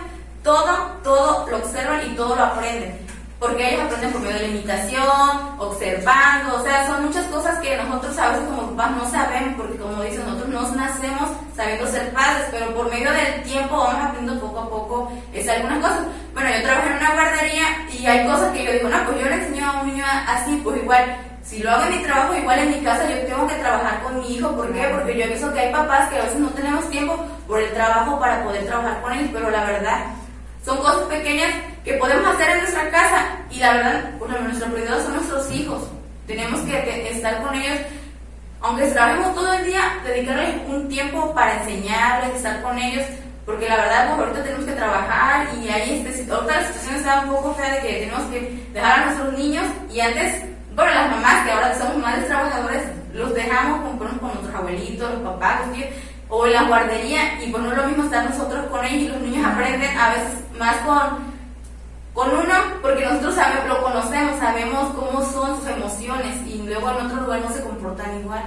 todo, 0.45 1.01
todo 1.03 1.49
lo 1.51 1.57
observan 1.57 2.01
y 2.07 2.15
todo 2.15 2.37
lo 2.37 2.45
aprenden 2.45 3.06
porque 3.39 3.69
ellos 3.69 3.83
aprenden 3.83 4.13
por 4.13 4.21
medio 4.23 4.37
de 4.37 4.43
la 4.43 4.49
imitación, 4.49 5.57
observando, 5.59 6.57
o 6.57 6.63
sea, 6.63 6.87
son 6.87 7.05
muchas 7.05 7.27
cosas 7.27 7.59
que 7.59 7.77
nosotros 7.77 8.19
a 8.19 8.29
veces 8.31 8.45
como 8.49 8.71
papás 8.71 8.91
no 8.97 9.11
sabemos, 9.11 9.55
porque 9.57 9.77
como 9.77 10.03
dicen, 10.03 10.25
nosotros 10.27 10.49
no 10.49 10.77
nacemos 10.77 11.31
sabiendo 11.55 11.87
ser 11.87 12.13
padres, 12.13 12.47
pero 12.51 12.75
por 12.75 12.91
medio 12.91 13.13
del 13.13 13.43
tiempo 13.43 13.77
vamos 13.77 14.05
aprendiendo 14.05 14.41
poco 14.41 14.61
a 14.61 14.71
poco 14.71 15.13
es 15.35 15.49
algunas 15.49 15.79
cosas. 15.79 16.01
Bueno, 16.33 16.51
yo 16.51 16.63
trabajo 16.63 16.89
en 16.89 16.97
una 16.97 17.13
guardería 17.13 17.65
y 17.93 18.07
hay 18.07 18.27
cosas 18.27 18.53
que 18.53 18.65
yo 18.65 18.73
digo, 18.73 18.89
no, 18.89 19.05
pues 19.05 19.21
yo 19.21 19.29
le 19.29 19.35
enseño 19.35 19.71
a 19.71 19.81
un 19.83 19.87
niño 19.89 20.05
así, 20.27 20.61
pues 20.65 20.77
igual, 20.83 21.17
si 21.43 21.63
lo 21.63 21.71
hago 21.71 21.85
en 21.85 21.99
mi 21.99 22.03
trabajo, 22.03 22.35
igual 22.35 22.59
en 22.59 22.71
mi 22.71 22.81
casa 22.81 23.09
yo 23.09 23.19
tengo 23.27 23.47
que 23.47 23.55
trabajar 23.55 24.03
con 24.03 24.19
mi 24.19 24.35
hijo, 24.35 24.51
¿por 24.57 24.73
qué? 24.73 24.89
Porque 24.93 25.17
yo 25.17 25.25
he 25.25 25.53
que 25.53 25.61
hay 25.61 25.73
papás 25.73 26.09
que 26.09 26.19
a 26.19 26.23
veces 26.23 26.39
no 26.39 26.49
tenemos 26.51 26.89
tiempo 26.89 27.23
por 27.47 27.61
el 27.61 27.73
trabajo 27.73 28.19
para 28.19 28.43
poder 28.43 28.67
trabajar 28.67 29.01
con 29.03 29.13
ellos, 29.13 29.31
pero 29.33 29.51
la 29.51 29.65
verdad, 29.65 30.07
son 30.67 30.79
cosas 30.79 31.05
pequeñas 31.05 31.55
que 31.85 31.95
podemos 31.95 32.35
hacer 32.35 32.51
en 32.51 32.59
nuestra 32.59 32.91
casa 32.91 33.25
y 33.51 33.61
la 33.61 33.73
verdad, 33.73 34.11
nuestro 34.43 34.67
prioridad 34.73 35.01
son 35.01 35.15
nuestros 35.15 35.53
hijos. 35.53 35.85
Tenemos 36.27 36.61
que, 36.63 37.09
estar 37.09 37.41
con 37.41 37.55
ellos, 37.55 37.79
aunque 38.61 38.87
trabajemos 38.87 39.33
todo 39.37 39.53
el 39.55 39.65
día, 39.65 39.81
dedicarles 40.05 40.57
un 40.67 40.89
tiempo 40.89 41.33
para 41.33 41.63
enseñarles, 41.63 42.35
estar 42.35 42.61
con 42.63 42.77
ellos, 42.77 43.07
porque 43.45 43.69
la 43.69 43.77
verdad, 43.77 44.09
pues 44.09 44.19
ahorita 44.19 44.43
tenemos 44.43 44.65
que 44.65 44.73
trabajar 44.73 45.47
y 45.57 45.69
ahí, 45.69 46.05
este, 46.05 46.33
ahorita 46.33 46.61
la 46.61 46.67
situación 46.67 46.97
está 46.97 47.21
un 47.21 47.31
poco 47.31 47.55
fea 47.55 47.75
de 47.75 47.81
que 47.83 48.01
tenemos 48.01 48.23
que 48.25 48.67
dejar 48.73 48.99
a 48.99 49.05
nuestros 49.05 49.39
niños 49.39 49.65
y 49.89 50.01
antes, 50.01 50.43
bueno, 50.75 50.91
las 50.93 51.11
mamás 51.13 51.45
que 51.45 51.53
ahora 51.53 51.79
somos 51.79 51.99
madres 51.99 52.27
trabajadoras, 52.27 52.83
los 53.15 53.33
dejamos 53.35 53.83
con, 53.83 53.99
con 54.19 54.33
nuestros 54.33 54.55
abuelitos, 54.57 55.13
los 55.13 55.23
papás, 55.23 55.61
los 55.61 55.77
tíos, 55.77 55.91
o 56.29 56.47
en 56.47 56.53
la 56.53 56.65
guardería 56.65 57.43
y 57.43 57.51
pues 57.51 57.63
no 57.63 57.71
es 57.71 57.77
lo 57.77 57.87
mismo 57.87 58.05
estar 58.05 58.29
nosotros 58.29 58.67
con 58.67 58.85
ellos 58.85 59.03
y 59.03 59.09
los 59.09 59.21
niños 59.21 59.47
aprenden 59.47 59.97
a 59.97 60.11
veces 60.11 60.33
más 60.59 60.77
con 60.79 61.37
con 62.17 62.31
uno 62.31 62.55
porque 62.81 63.05
nosotros 63.05 63.35
sabemos, 63.35 63.69
lo 63.69 63.83
conocemos, 63.83 64.39
sabemos 64.39 64.95
cómo 64.95 65.23
son 65.23 65.61
sus 65.61 65.69
emociones 65.69 66.35
y 66.47 66.63
luego 66.67 66.91
en 66.91 67.07
otro 67.07 67.21
lugar 67.21 67.41
no 67.41 67.53
se 67.53 67.61
comportan 67.61 68.19
igual. 68.21 68.43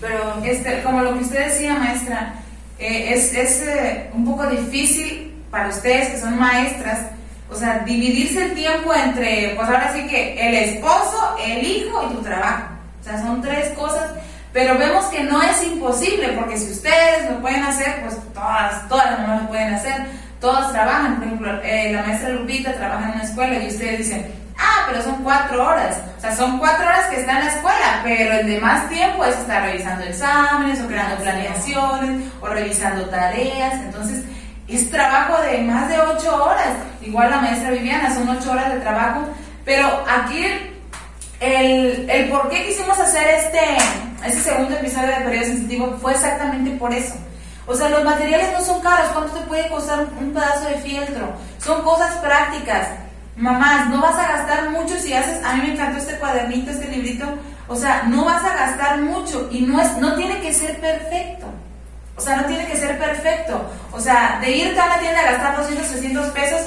Pero 0.00 0.36
este, 0.44 0.84
como 0.84 1.02
lo 1.02 1.14
que 1.14 1.24
usted 1.24 1.46
decía, 1.46 1.74
maestra, 1.74 2.34
eh, 2.78 3.12
es, 3.12 3.34
es 3.34 3.62
eh, 3.62 4.10
un 4.14 4.24
poco 4.24 4.46
difícil 4.46 5.34
para 5.50 5.68
ustedes 5.68 6.10
que 6.10 6.20
son 6.20 6.38
maestras, 6.38 7.08
o 7.50 7.56
sea, 7.56 7.80
dividirse 7.80 8.44
el 8.44 8.54
tiempo 8.54 8.94
entre, 8.94 9.54
pues 9.56 9.68
ahora 9.68 9.92
sí 9.92 10.06
que 10.06 10.34
el 10.48 10.54
esposo, 10.54 11.36
el 11.44 11.66
hijo 11.66 12.08
y 12.08 12.14
tu 12.14 12.22
trabajo. 12.22 12.68
O 13.00 13.04
sea, 13.04 13.20
son 13.20 13.42
tres 13.42 13.70
cosas 13.70 14.12
pero 14.56 14.78
vemos 14.78 15.04
que 15.08 15.22
no 15.22 15.42
es 15.42 15.62
imposible, 15.64 16.28
porque 16.28 16.56
si 16.56 16.72
ustedes 16.72 17.30
lo 17.30 17.42
pueden 17.42 17.62
hacer, 17.62 18.00
pues 18.00 18.16
todas, 18.32 18.88
todas 18.88 19.10
las 19.10 19.20
mamás 19.20 19.42
lo 19.42 19.48
pueden 19.48 19.74
hacer, 19.74 20.06
todas 20.40 20.72
trabajan. 20.72 21.16
Por 21.16 21.24
ejemplo, 21.26 21.60
eh, 21.62 21.92
la 21.92 22.02
maestra 22.02 22.30
Lupita 22.30 22.72
trabaja 22.72 23.04
en 23.04 23.14
una 23.16 23.24
escuela 23.24 23.58
y 23.58 23.66
ustedes 23.66 23.98
dicen, 23.98 24.34
ah, 24.56 24.86
pero 24.88 25.02
son 25.02 25.22
cuatro 25.22 25.62
horas. 25.62 25.98
O 26.16 26.20
sea, 26.22 26.34
son 26.34 26.58
cuatro 26.58 26.86
horas 26.86 27.04
que 27.08 27.20
está 27.20 27.32
en 27.32 27.44
la 27.44 27.52
escuela, 27.52 28.00
pero 28.02 28.32
el 28.32 28.46
demás 28.46 28.88
tiempo 28.88 29.26
es 29.26 29.36
estar 29.36 29.62
revisando 29.62 30.06
exámenes 30.06 30.80
o 30.80 30.86
creando 30.86 31.16
planeaciones 31.16 32.32
o 32.40 32.46
revisando 32.46 33.10
tareas. 33.10 33.74
Entonces, 33.74 34.24
es 34.68 34.90
trabajo 34.90 35.42
de 35.42 35.58
más 35.64 35.90
de 35.90 36.00
ocho 36.00 36.34
horas. 36.42 36.68
Igual 37.02 37.30
la 37.30 37.42
maestra 37.42 37.72
Viviana, 37.72 38.14
son 38.14 38.26
ocho 38.30 38.52
horas 38.52 38.72
de 38.72 38.80
trabajo. 38.80 39.20
Pero 39.66 40.02
aquí 40.08 40.46
el, 41.40 42.08
el 42.08 42.30
por 42.30 42.48
qué 42.48 42.64
quisimos 42.64 42.98
hacer 42.98 43.28
este, 43.34 44.05
este 44.24 44.42
segundo 44.42 44.74
episodio 44.74 45.08
de 45.08 45.24
periodo 45.24 45.44
sensitivo 45.46 45.98
fue 46.00 46.12
exactamente 46.12 46.70
por 46.72 46.92
eso. 46.92 47.14
O 47.66 47.74
sea, 47.74 47.88
los 47.88 48.04
materiales 48.04 48.52
no 48.52 48.64
son 48.64 48.80
caros. 48.80 49.10
¿Cuánto 49.12 49.32
te 49.32 49.46
puede 49.46 49.68
costar 49.68 50.06
un 50.18 50.32
pedazo 50.32 50.68
de 50.68 50.76
fieltro? 50.76 51.32
Son 51.58 51.82
cosas 51.82 52.14
prácticas. 52.16 52.88
Mamás, 53.36 53.90
no 53.90 54.00
vas 54.00 54.16
a 54.16 54.28
gastar 54.28 54.70
mucho 54.70 54.96
si 54.96 55.12
haces, 55.12 55.44
a 55.44 55.54
mí 55.54 55.62
me 55.62 55.72
encantó 55.74 55.98
este 55.98 56.16
cuadernito, 56.16 56.70
este 56.70 56.88
librito, 56.88 57.26
o 57.68 57.76
sea, 57.76 58.04
no 58.04 58.24
vas 58.24 58.42
a 58.42 58.54
gastar 58.54 59.02
mucho 59.02 59.48
y 59.52 59.60
no, 59.60 59.78
es, 59.78 59.94
no 59.98 60.14
tiene 60.14 60.40
que 60.40 60.54
ser 60.54 60.80
perfecto. 60.80 61.46
O 62.16 62.20
sea, 62.20 62.36
no 62.36 62.46
tiene 62.46 62.66
que 62.66 62.76
ser 62.76 62.98
perfecto. 62.98 63.70
O 63.92 64.00
sea, 64.00 64.38
de 64.40 64.50
irte 64.50 64.80
a 64.80 64.86
la 64.86 64.98
tienda 65.00 65.20
a 65.20 65.32
gastar 65.32 65.56
200, 65.58 65.86
300 65.86 66.26
pesos, 66.28 66.62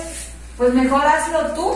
pues 0.58 0.74
mejor 0.74 1.04
hazlo 1.06 1.54
tú. 1.54 1.76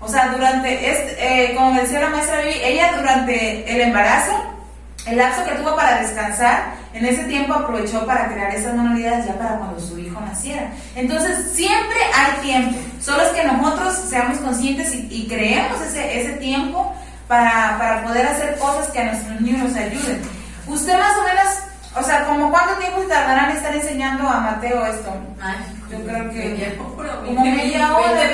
O 0.00 0.08
sea, 0.08 0.28
durante, 0.28 0.90
este, 0.90 1.52
eh, 1.52 1.54
como 1.54 1.80
decía 1.80 2.00
la 2.00 2.08
maestra 2.08 2.40
Vivi, 2.40 2.60
ella 2.62 2.92
durante 2.96 3.72
el 3.72 3.80
embarazo, 3.80 4.51
el 5.06 5.16
lapso 5.16 5.44
que 5.44 5.54
tuvo 5.56 5.74
para 5.74 6.00
descansar, 6.00 6.74
en 6.92 7.04
ese 7.04 7.24
tiempo 7.24 7.54
aprovechó 7.54 8.06
para 8.06 8.28
crear 8.28 8.54
esas 8.54 8.74
manualidades 8.74 9.26
ya 9.26 9.34
para 9.34 9.56
cuando 9.56 9.80
su 9.80 9.98
hijo 9.98 10.20
naciera. 10.20 10.70
Entonces, 10.94 11.52
siempre 11.52 11.98
hay 12.14 12.40
tiempo. 12.42 12.78
Solo 13.00 13.22
es 13.22 13.30
que 13.30 13.44
nosotros 13.44 13.94
seamos 14.08 14.38
conscientes 14.38 14.94
y, 14.94 15.26
creemos 15.28 15.80
ese, 15.80 16.20
ese 16.20 16.32
tiempo 16.34 16.94
para, 17.26 17.76
para, 17.78 18.04
poder 18.04 18.26
hacer 18.26 18.58
cosas 18.58 18.88
que 18.90 19.00
a 19.00 19.04
nuestros 19.06 19.40
niños 19.40 19.70
nos 19.70 19.76
ayuden. 19.76 20.22
Usted 20.66 20.96
más 20.96 21.16
o 21.16 21.22
menos, 21.22 21.46
o 21.96 22.02
sea, 22.02 22.24
como 22.26 22.50
cuánto 22.50 22.74
tiempo 22.76 23.00
tardarán 23.08 23.50
en 23.50 23.56
estar 23.56 23.74
enseñando 23.74 24.28
a 24.28 24.40
Mateo 24.40 24.86
esto? 24.86 25.12
Ay, 25.40 25.56
yo 25.90 25.98
creo 26.04 26.30
que 26.30 26.76
como 26.76 27.44
media 27.44 27.96
hora. 27.96 28.32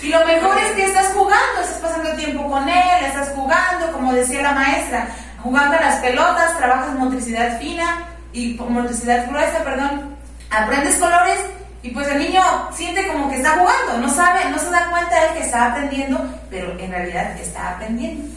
Y 0.00 0.10
lo 0.10 0.24
mejor 0.26 0.56
es 0.58 0.70
que 0.72 0.84
estás 0.84 1.08
jugando, 1.08 1.60
estás 1.60 1.78
pasando 1.78 2.10
tiempo 2.12 2.48
con 2.48 2.68
él, 2.68 3.04
estás 3.04 3.30
jugando, 3.30 3.90
como 3.92 4.12
decía 4.12 4.42
la 4.42 4.52
maestra, 4.52 5.08
jugando 5.42 5.76
a 5.76 5.80
las 5.80 5.96
pelotas, 5.96 6.56
trabajas 6.56 6.94
motricidad 6.94 7.58
fina 7.58 8.06
y 8.32 8.54
motricidad 8.54 9.28
gruesa, 9.28 9.64
perdón, 9.64 10.16
aprendes 10.50 10.96
colores 10.96 11.38
y 11.82 11.90
pues 11.90 12.08
el 12.08 12.18
niño 12.18 12.42
siente 12.74 13.06
como 13.06 13.30
que 13.30 13.36
está 13.36 13.52
jugando, 13.52 13.98
no 13.98 14.12
sabe, 14.12 14.50
no 14.50 14.58
se 14.58 14.70
da 14.70 14.90
cuenta 14.90 15.26
él 15.26 15.34
que 15.34 15.44
está 15.44 15.66
aprendiendo, 15.66 16.26
pero 16.50 16.78
en 16.78 16.90
realidad 16.90 17.36
está 17.38 17.70
aprendiendo. 17.70 18.28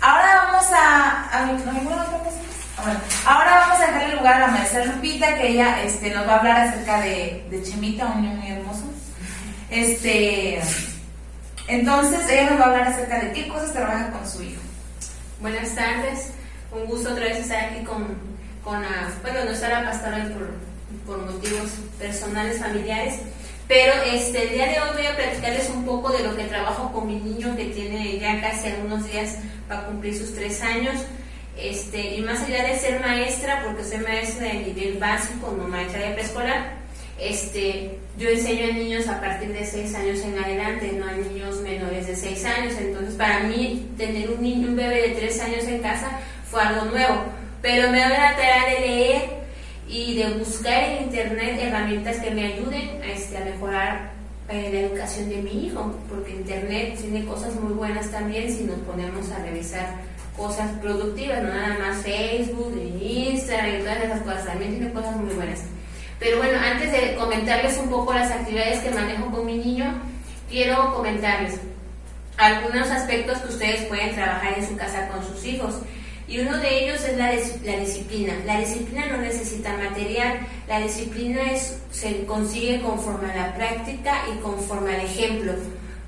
Ahora 0.00 0.44
vamos 0.44 0.66
a... 0.72 1.28
ahora 3.26 3.58
vamos 3.58 3.80
a 3.80 3.86
dejarle 3.86 4.16
lugar 4.16 4.34
a 4.34 4.38
la 4.40 4.46
maestra 4.48 4.84
Lupita, 4.84 5.34
que 5.34 5.48
ella 5.48 5.82
este, 5.82 6.10
nos 6.10 6.28
va 6.28 6.34
a 6.34 6.38
hablar 6.38 6.60
acerca 6.68 7.00
de, 7.00 7.46
de 7.50 7.62
Chemita, 7.62 8.06
un 8.06 8.22
niño 8.22 8.34
muy 8.36 8.50
hermoso. 8.50 8.84
Este, 9.70 10.60
entonces, 11.66 12.28
ella 12.28 12.50
nos 12.50 12.60
va 12.60 12.64
a 12.64 12.68
hablar 12.68 12.88
acerca 12.88 13.18
de 13.18 13.32
qué 13.32 13.48
cosas 13.48 13.72
trabaja 13.72 14.10
con 14.10 14.28
su 14.28 14.42
hijo. 14.42 14.60
Buenas 15.40 15.74
tardes 15.74 16.33
un 16.74 16.86
gusto 16.86 17.12
otra 17.12 17.24
vez 17.26 17.38
estar 17.38 17.64
aquí 17.64 17.84
con, 17.84 18.06
con 18.62 18.82
la, 18.82 19.12
bueno, 19.22 19.44
no 19.44 19.50
estar 19.52 19.84
pastoral 19.84 20.32
por, 20.32 20.50
por 21.06 21.30
motivos 21.30 21.70
personales, 21.98 22.58
familiares, 22.58 23.20
pero 23.68 23.92
este, 24.04 24.42
el 24.42 24.50
día 24.50 24.66
de 24.66 24.80
hoy 24.80 24.88
voy 24.94 25.06
a 25.06 25.16
platicarles 25.16 25.70
un 25.70 25.84
poco 25.86 26.12
de 26.12 26.24
lo 26.24 26.36
que 26.36 26.44
trabajo 26.44 26.92
con 26.92 27.06
mi 27.06 27.16
niño 27.16 27.56
que 27.56 27.66
tiene 27.66 28.18
ya 28.18 28.40
casi 28.40 28.68
algunos 28.68 29.06
días 29.10 29.38
para 29.68 29.86
cumplir 29.86 30.16
sus 30.16 30.34
tres 30.34 30.60
años. 30.62 30.96
Este, 31.56 32.16
y 32.16 32.20
más 32.20 32.42
allá 32.42 32.64
de 32.64 32.76
ser 32.76 33.00
maestra, 33.00 33.62
porque 33.64 33.84
soy 33.84 33.98
maestra 33.98 34.48
de 34.48 34.54
nivel 34.54 34.98
básico, 34.98 35.54
no 35.56 35.68
maestra 35.68 36.08
de 36.08 36.14
preescolar, 36.14 36.74
este, 37.18 37.98
yo 38.18 38.28
enseño 38.28 38.70
a 38.70 38.72
niños 38.72 39.06
a 39.06 39.20
partir 39.20 39.52
de 39.52 39.64
seis 39.64 39.94
años 39.94 40.18
en 40.20 40.36
adelante, 40.36 40.92
no 40.92 41.06
a 41.06 41.12
niños 41.12 41.60
menores 41.60 42.08
de 42.08 42.16
seis 42.16 42.44
años. 42.44 42.74
Entonces, 42.78 43.14
para 43.14 43.44
mí, 43.44 43.88
tener 43.96 44.30
un 44.30 44.42
niño, 44.42 44.68
un 44.68 44.76
bebé 44.76 45.08
de 45.08 45.14
tres 45.14 45.40
años 45.40 45.64
en 45.64 45.80
casa 45.80 46.20
algo 46.58 46.84
nuevo, 46.86 47.22
pero 47.62 47.90
me 47.90 48.00
doy 48.00 48.10
la 48.10 48.36
tarea 48.36 48.66
de 48.66 48.86
leer 48.86 49.22
y 49.88 50.16
de 50.16 50.30
buscar 50.34 50.82
en 50.84 51.04
internet 51.04 51.58
herramientas 51.60 52.16
que 52.16 52.30
me 52.30 52.46
ayuden 52.46 53.02
a, 53.02 53.06
este, 53.06 53.36
a 53.36 53.44
mejorar 53.44 54.12
eh, 54.48 54.70
la 54.72 54.80
educación 54.80 55.28
de 55.28 55.36
mi 55.36 55.66
hijo, 55.66 55.94
porque 56.08 56.32
internet 56.32 56.98
tiene 57.00 57.24
cosas 57.24 57.54
muy 57.54 57.72
buenas 57.72 58.10
también 58.10 58.54
si 58.54 58.64
nos 58.64 58.78
ponemos 58.80 59.30
a 59.30 59.38
revisar 59.42 59.94
cosas 60.36 60.70
productivas, 60.82 61.42
no 61.42 61.48
nada 61.48 61.78
más 61.78 62.02
Facebook, 62.02 62.74
Instagram 63.00 63.76
y 63.76 63.78
todas 63.78 64.02
esas 64.02 64.20
cosas, 64.22 64.46
también 64.46 64.76
tiene 64.76 64.92
cosas 64.92 65.16
muy 65.16 65.34
buenas. 65.34 65.60
Pero 66.18 66.38
bueno, 66.38 66.58
antes 66.58 66.92
de 66.92 67.14
comentarles 67.16 67.78
un 67.78 67.88
poco 67.88 68.12
las 68.12 68.30
actividades 68.30 68.80
que 68.80 68.90
manejo 68.90 69.30
con 69.30 69.46
mi 69.46 69.58
niño, 69.58 69.94
quiero 70.48 70.94
comentarles 70.94 71.60
algunos 72.36 72.90
aspectos 72.90 73.38
que 73.38 73.48
ustedes 73.48 73.84
pueden 73.86 74.14
trabajar 74.14 74.58
en 74.58 74.66
su 74.66 74.76
casa 74.76 75.08
con 75.08 75.24
sus 75.24 75.44
hijos. 75.44 75.74
Y 76.26 76.40
uno 76.40 76.56
de 76.58 76.84
ellos 76.84 77.04
es 77.04 77.18
la, 77.18 77.32
la, 77.64 77.80
disciplina. 77.80 78.34
La 78.46 78.58
disciplina 78.60 79.06
no 79.06 79.18
necesita 79.18 79.76
material, 79.76 80.38
la 80.66 80.80
disciplina 80.80 81.52
es, 81.52 81.78
se 81.90 82.24
consigue 82.24 82.80
conforme 82.80 83.30
a 83.30 83.36
la 83.36 83.54
práctica 83.54 84.24
y 84.34 84.38
conforme 84.40 84.94
al 84.94 85.02
ejemplo. 85.02 85.52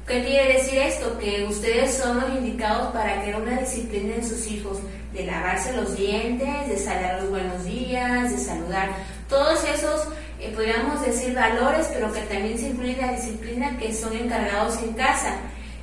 ¿Qué 0.06 0.24
quiere 0.24 0.54
decir 0.54 0.78
esto? 0.78 1.18
Que 1.18 1.44
ustedes 1.44 1.94
son 1.94 2.20
los 2.20 2.30
indicados 2.30 2.92
para 2.92 3.20
crear 3.22 3.42
una 3.42 3.58
disciplina 3.58 4.14
en 4.14 4.26
sus 4.26 4.46
hijos, 4.46 4.78
de 5.12 5.26
lavarse 5.26 5.76
los 5.76 5.96
dientes, 5.96 6.68
de 6.68 6.78
saludar 6.78 7.20
los 7.22 7.30
buenos 7.30 7.64
días, 7.64 8.30
de 8.30 8.38
saludar. 8.38 8.90
Todos 9.28 9.64
esos, 9.64 10.06
eh, 10.38 10.52
podríamos 10.54 11.04
decir, 11.04 11.34
valores, 11.34 11.90
pero 11.92 12.12
que 12.12 12.20
también 12.20 12.56
se 12.56 12.68
incluye 12.68 12.96
la 12.96 13.12
disciplina 13.12 13.76
que 13.78 13.92
son 13.92 14.16
encargados 14.16 14.78
en 14.80 14.92
casa. 14.92 15.38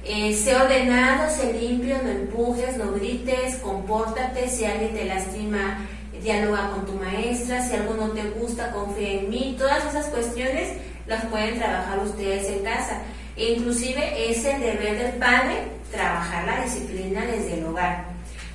Eh, 0.06 0.36
sé 0.36 0.56
ordenado, 0.56 1.30
sé 1.30 1.54
limpio, 1.54 1.98
no 2.04 2.10
empujes, 2.10 2.76
no 2.78 2.92
grites, 2.92 3.56
compórtate, 3.58 4.50
si 4.50 4.66
alguien 4.66 4.94
te 4.94 5.06
lastima, 5.06 5.88
dialoga 6.22 6.72
con 6.72 6.86
tu 6.86 6.94
maestra, 6.94 7.66
si 7.66 7.76
algo 7.76 7.94
no 7.94 8.10
te 8.10 8.24
gusta, 8.32 8.72
confía 8.72 9.22
en 9.22 9.30
mí, 9.30 9.56
todas 9.58 9.86
esas 9.86 10.08
cuestiones 10.08 10.74
las 11.08 11.24
pueden 11.26 11.58
trabajar 11.58 12.00
ustedes 12.00 12.50
en 12.50 12.64
casa. 12.64 13.02
E 13.38 13.54
inclusive 13.54 14.30
es 14.30 14.44
el 14.46 14.60
deber 14.62 14.98
del 14.98 15.14
padre 15.14 15.68
trabajar 15.92 16.46
la 16.46 16.64
disciplina 16.64 17.26
desde 17.26 17.60
el 17.60 17.66
hogar. 17.66 18.06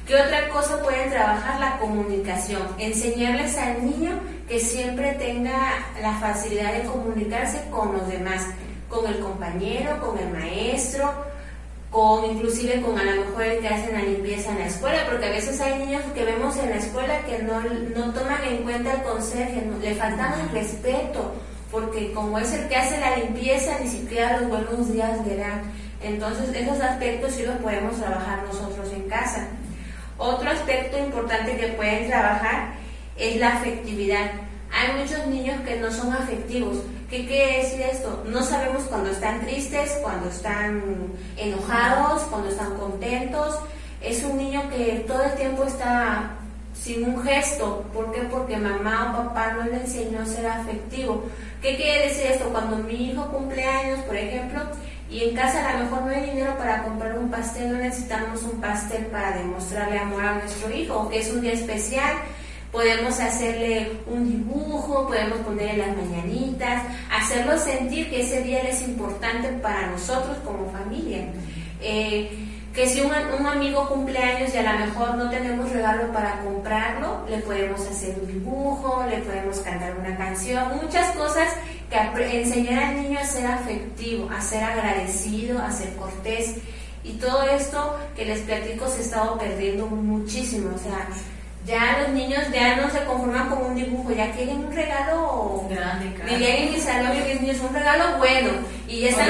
¿Qué 0.07 0.17
otra 0.17 0.49
cosa 0.49 0.83
pueden 0.83 1.11
trabajar? 1.11 1.61
La 1.61 1.79
comunicación. 1.79 2.63
Enseñarles 2.79 3.57
al 3.59 3.85
niño 3.85 4.19
que 4.49 4.59
siempre 4.61 5.13
tenga 5.13 5.87
la 6.01 6.15
facilidad 6.15 6.73
de 6.73 6.85
comunicarse 6.85 7.63
con 7.71 7.93
los 7.93 8.09
demás, 8.09 8.47
con 8.89 9.07
el 9.07 9.19
compañero, 9.21 10.01
con 10.01 10.19
el 10.19 10.31
maestro, 10.31 11.28
con 11.91 12.25
inclusive 12.25 12.83
con 12.83 12.99
a 12.99 13.05
lo 13.05 13.25
mejor 13.25 13.43
el 13.43 13.61
que 13.61 13.69
hacen 13.69 13.95
la 13.95 14.03
limpieza 14.03 14.51
en 14.51 14.59
la 14.59 14.67
escuela, 14.67 15.07
porque 15.09 15.27
a 15.27 15.31
veces 15.31 15.61
hay 15.61 15.79
niños 15.79 16.03
que 16.15 16.25
vemos 16.25 16.57
en 16.59 16.71
la 16.71 16.77
escuela 16.77 17.23
que 17.25 17.39
no, 17.39 17.61
no 17.61 18.13
toman 18.13 18.45
en 18.45 18.59
cuenta 18.59 18.93
el 18.93 19.03
conserje, 19.03 19.67
le 19.81 19.95
faltan 19.95 20.41
el 20.41 20.51
respeto, 20.51 21.33
porque 21.71 22.13
como 22.13 22.39
es 22.39 22.53
el 22.53 22.69
que 22.69 22.77
hace 22.77 23.01
la 23.01 23.17
limpieza, 23.17 23.79
ni 23.83 23.89
siquiera 23.89 24.41
los 24.41 24.49
buenos 24.49 24.93
días 24.93 25.27
le 25.27 25.37
dan. 25.37 25.63
Entonces, 26.03 26.55
esos 26.55 26.81
aspectos 26.81 27.33
sí 27.33 27.43
los 27.43 27.57
podemos 27.57 27.97
trabajar 27.97 28.43
nosotros 28.45 28.93
en 28.93 29.03
casa. 29.09 29.49
Otro 30.17 30.51
aspecto 30.51 30.99
importante 30.99 31.57
que 31.57 31.69
pueden 31.69 32.09
trabajar 32.09 32.75
es 33.17 33.37
la 33.37 33.55
afectividad. 33.55 34.31
Hay 34.73 35.01
muchos 35.01 35.27
niños 35.27 35.61
que 35.67 35.77
no 35.77 35.91
son 35.91 36.13
afectivos. 36.13 36.79
¿Qué 37.11 37.27
quiere 37.27 37.63
decir 37.63 37.81
esto? 37.81 38.25
No 38.29 38.43
sabemos 38.43 38.83
cuando 38.85 39.11
están 39.11 39.41
tristes, 39.41 39.99
cuando 40.03 40.29
están 40.29 40.83
enojados, 41.37 42.23
cuando 42.25 42.51
están 42.51 42.75
contentos. 42.77 43.59
Es 44.03 44.23
un 44.23 44.37
niño 44.37 44.63
que 44.71 45.05
todo 45.07 45.23
el 45.25 45.35
tiempo 45.35 45.65
está 45.65 46.33
sin 46.75 47.05
un 47.05 47.23
gesto. 47.23 47.85
¿Por 47.93 48.13
qué? 48.13 48.21
Porque 48.23 48.57
mamá 48.57 49.13
o 49.13 49.29
papá 49.29 49.53
no 49.53 49.65
le 49.65 49.81
enseñó 49.81 50.21
a 50.21 50.27
ser 50.27 50.47
afectivo. 50.47 51.25
¿Qué 51.63 51.77
quiere 51.77 52.09
decir 52.09 52.27
esto? 52.27 52.49
Cuando 52.51 52.77
mi 52.77 53.11
hijo 53.11 53.27
cumple 53.29 53.65
años, 53.65 54.01
por 54.01 54.17
ejemplo, 54.17 54.61
y 55.11 55.25
en 55.25 55.35
casa 55.35 55.67
a 55.67 55.79
lo 55.79 55.85
mejor 55.85 56.03
no 56.03 56.11
hay 56.11 56.31
dinero 56.31 56.57
para 56.59 56.83
comprar 56.83 57.19
un 57.19 57.31
pastel, 57.31 57.73
no 57.73 57.79
necesitamos 57.79 58.43
un 58.43 58.61
pastel 58.61 59.07
para 59.07 59.33
demostrarle 59.39 59.99
amor 59.99 60.23
a 60.23 60.35
nuestro 60.35 60.71
hijo, 60.71 61.09
que 61.09 61.21
es 61.21 61.31
un 61.33 61.41
día 61.41 61.55
especial 61.55 62.19
podemos 62.73 63.19
hacerle 63.21 63.93
un 64.07 64.29
dibujo, 64.29 65.07
podemos 65.07 65.39
ponerle 65.39 65.87
las 65.87 65.97
mañanitas, 65.97 66.83
hacerlo 67.11 67.59
sentir 67.59 68.11
que 68.11 68.23
ese 68.23 68.43
día 68.43 68.61
es 68.61 68.83
importante 68.83 69.49
para 69.63 69.91
nosotros 69.91 70.37
como 70.45 70.71
familia. 70.71 71.27
Eh, 71.81 72.47
que 72.75 72.87
si 72.87 73.01
un, 73.01 73.11
un, 73.41 73.47
amigo 73.47 73.89
cumple 73.89 74.19
años 74.19 74.55
y 74.55 74.59
a 74.59 74.73
lo 74.73 74.87
mejor 74.87 75.17
no 75.17 75.31
tenemos 75.31 75.71
regalo 75.71 76.13
para 76.13 76.41
comprarlo, 76.41 77.25
le 77.29 77.39
podemos 77.39 77.81
hacer 77.81 78.17
un 78.21 78.27
dibujo, 78.29 79.05
le 79.09 79.19
podemos 79.19 79.59
cantar 79.61 79.97
una 79.99 80.17
canción, 80.17 80.77
muchas 80.81 81.11
cosas 81.17 81.49
que 81.91 82.41
enseñar 82.41 82.83
al 82.83 83.03
niño 83.03 83.19
a 83.19 83.25
ser 83.25 83.47
afectivo, 83.47 84.29
a 84.31 84.41
ser 84.41 84.63
agradecido, 84.63 85.59
a 85.61 85.71
ser 85.71 85.95
cortés. 85.97 86.57
Y 87.03 87.13
todo 87.15 87.43
esto 87.43 87.99
que 88.15 88.27
les 88.27 88.41
platico 88.41 88.87
se 88.89 88.99
ha 88.99 89.03
estado 89.03 89.39
perdiendo 89.39 89.87
muchísimo. 89.87 90.71
O 90.75 90.79
sea, 90.79 91.09
ya 91.69 91.99
los 92.01 92.11
niños 92.15 92.41
ya 92.53 92.77
no 92.77 92.91
se 92.91 93.05
conforman 93.05 93.51
con 93.51 93.63
un 93.63 93.75
dibujo, 93.75 94.11
ya 94.13 94.33
quieren 94.33 94.65
un 94.65 94.73
regalo 94.75 95.65
grande, 95.69 96.15
Diría 96.29 96.57
en 96.57 96.73
mi 96.73 96.81
salón 96.81 97.13
que 97.13 97.51
es 97.51 97.61
un 97.61 97.75
regalo 97.75 98.17
bueno. 98.17 98.51
Y 98.89 99.01
ya 99.01 99.09
están, 99.11 99.29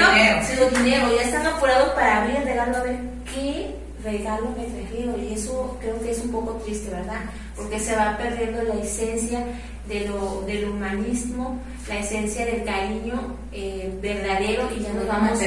dinero. 0.85 1.16
ya 1.16 1.23
están 1.23 1.47
apurados 1.47 1.90
para 1.95 2.23
abrir 2.23 2.37
el 2.37 2.45
regalo 2.45 2.76
a 2.76 2.83
ver 2.83 2.97
qué 3.35 3.75
regalo 4.04 4.54
me 4.57 4.64
trajeron? 4.64 5.25
Y 5.25 5.35
eso 5.35 5.76
creo 5.80 6.00
que 6.00 6.12
es 6.12 6.21
un 6.21 6.30
poco 6.30 6.52
triste, 6.64 6.90
¿verdad? 6.90 7.21
Porque 7.57 7.80
se 7.80 7.97
va 7.97 8.16
perdiendo 8.16 8.62
la 8.62 8.75
esencia 8.75 9.45
de 9.88 10.07
lo, 10.07 10.42
del 10.42 10.68
humanismo, 10.68 11.61
la 11.88 11.99
esencia 11.99 12.47
del 12.47 12.62
cariño 12.64 13.37
eh, 13.52 13.92
verdadero 14.00 14.68
y 14.76 14.83
ya 14.83 14.92
nos 14.92 15.09
vamos 15.09 15.38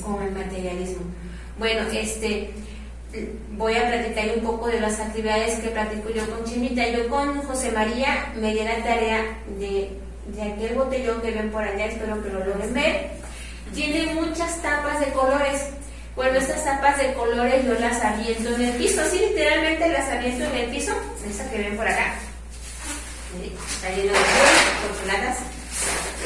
con 0.00 0.22
el 0.22 0.32
materialismo. 0.32 1.02
Bueno, 1.58 1.88
este 1.92 2.50
voy 3.52 3.74
a 3.76 3.88
platicar 3.88 4.26
un 4.36 4.44
poco 4.44 4.68
de 4.68 4.80
las 4.80 5.00
actividades 5.00 5.58
que 5.60 5.68
practico 5.68 6.10
yo 6.10 6.28
con 6.30 6.44
Chimita. 6.44 6.86
Yo 6.88 7.08
con 7.08 7.42
José 7.42 7.72
María 7.72 8.32
me 8.36 8.54
di 8.54 8.62
la 8.62 8.76
tarea 8.82 9.38
de, 9.58 9.90
de 10.34 10.42
aquel 10.42 10.74
botellón 10.74 11.20
que 11.22 11.30
ven 11.30 11.50
por 11.50 11.62
allá, 11.62 11.86
espero 11.86 12.22
que 12.22 12.30
lo 12.30 12.44
logren 12.44 12.74
ver. 12.74 13.10
Tiene 13.74 14.14
muchas 14.14 14.62
tapas 14.62 15.00
de 15.00 15.06
colores. 15.06 15.70
Bueno, 16.14 16.38
estas 16.38 16.64
tapas 16.64 16.98
de 16.98 17.12
colores 17.12 17.64
yo 17.66 17.74
las 17.74 18.02
aviento 18.02 18.54
en 18.54 18.62
el 18.62 18.72
piso, 18.76 19.02
así 19.02 19.18
literalmente 19.18 19.88
las 19.88 20.08
aviento 20.08 20.44
en 20.44 20.54
el 20.56 20.66
piso, 20.70 20.92
esa 21.28 21.50
que 21.50 21.58
ven 21.58 21.76
por 21.76 21.86
acá. 21.86 22.14
Está 23.44 23.90
lleno 23.90 24.12
de 24.12 24.88
porcelanas. 24.88 25.38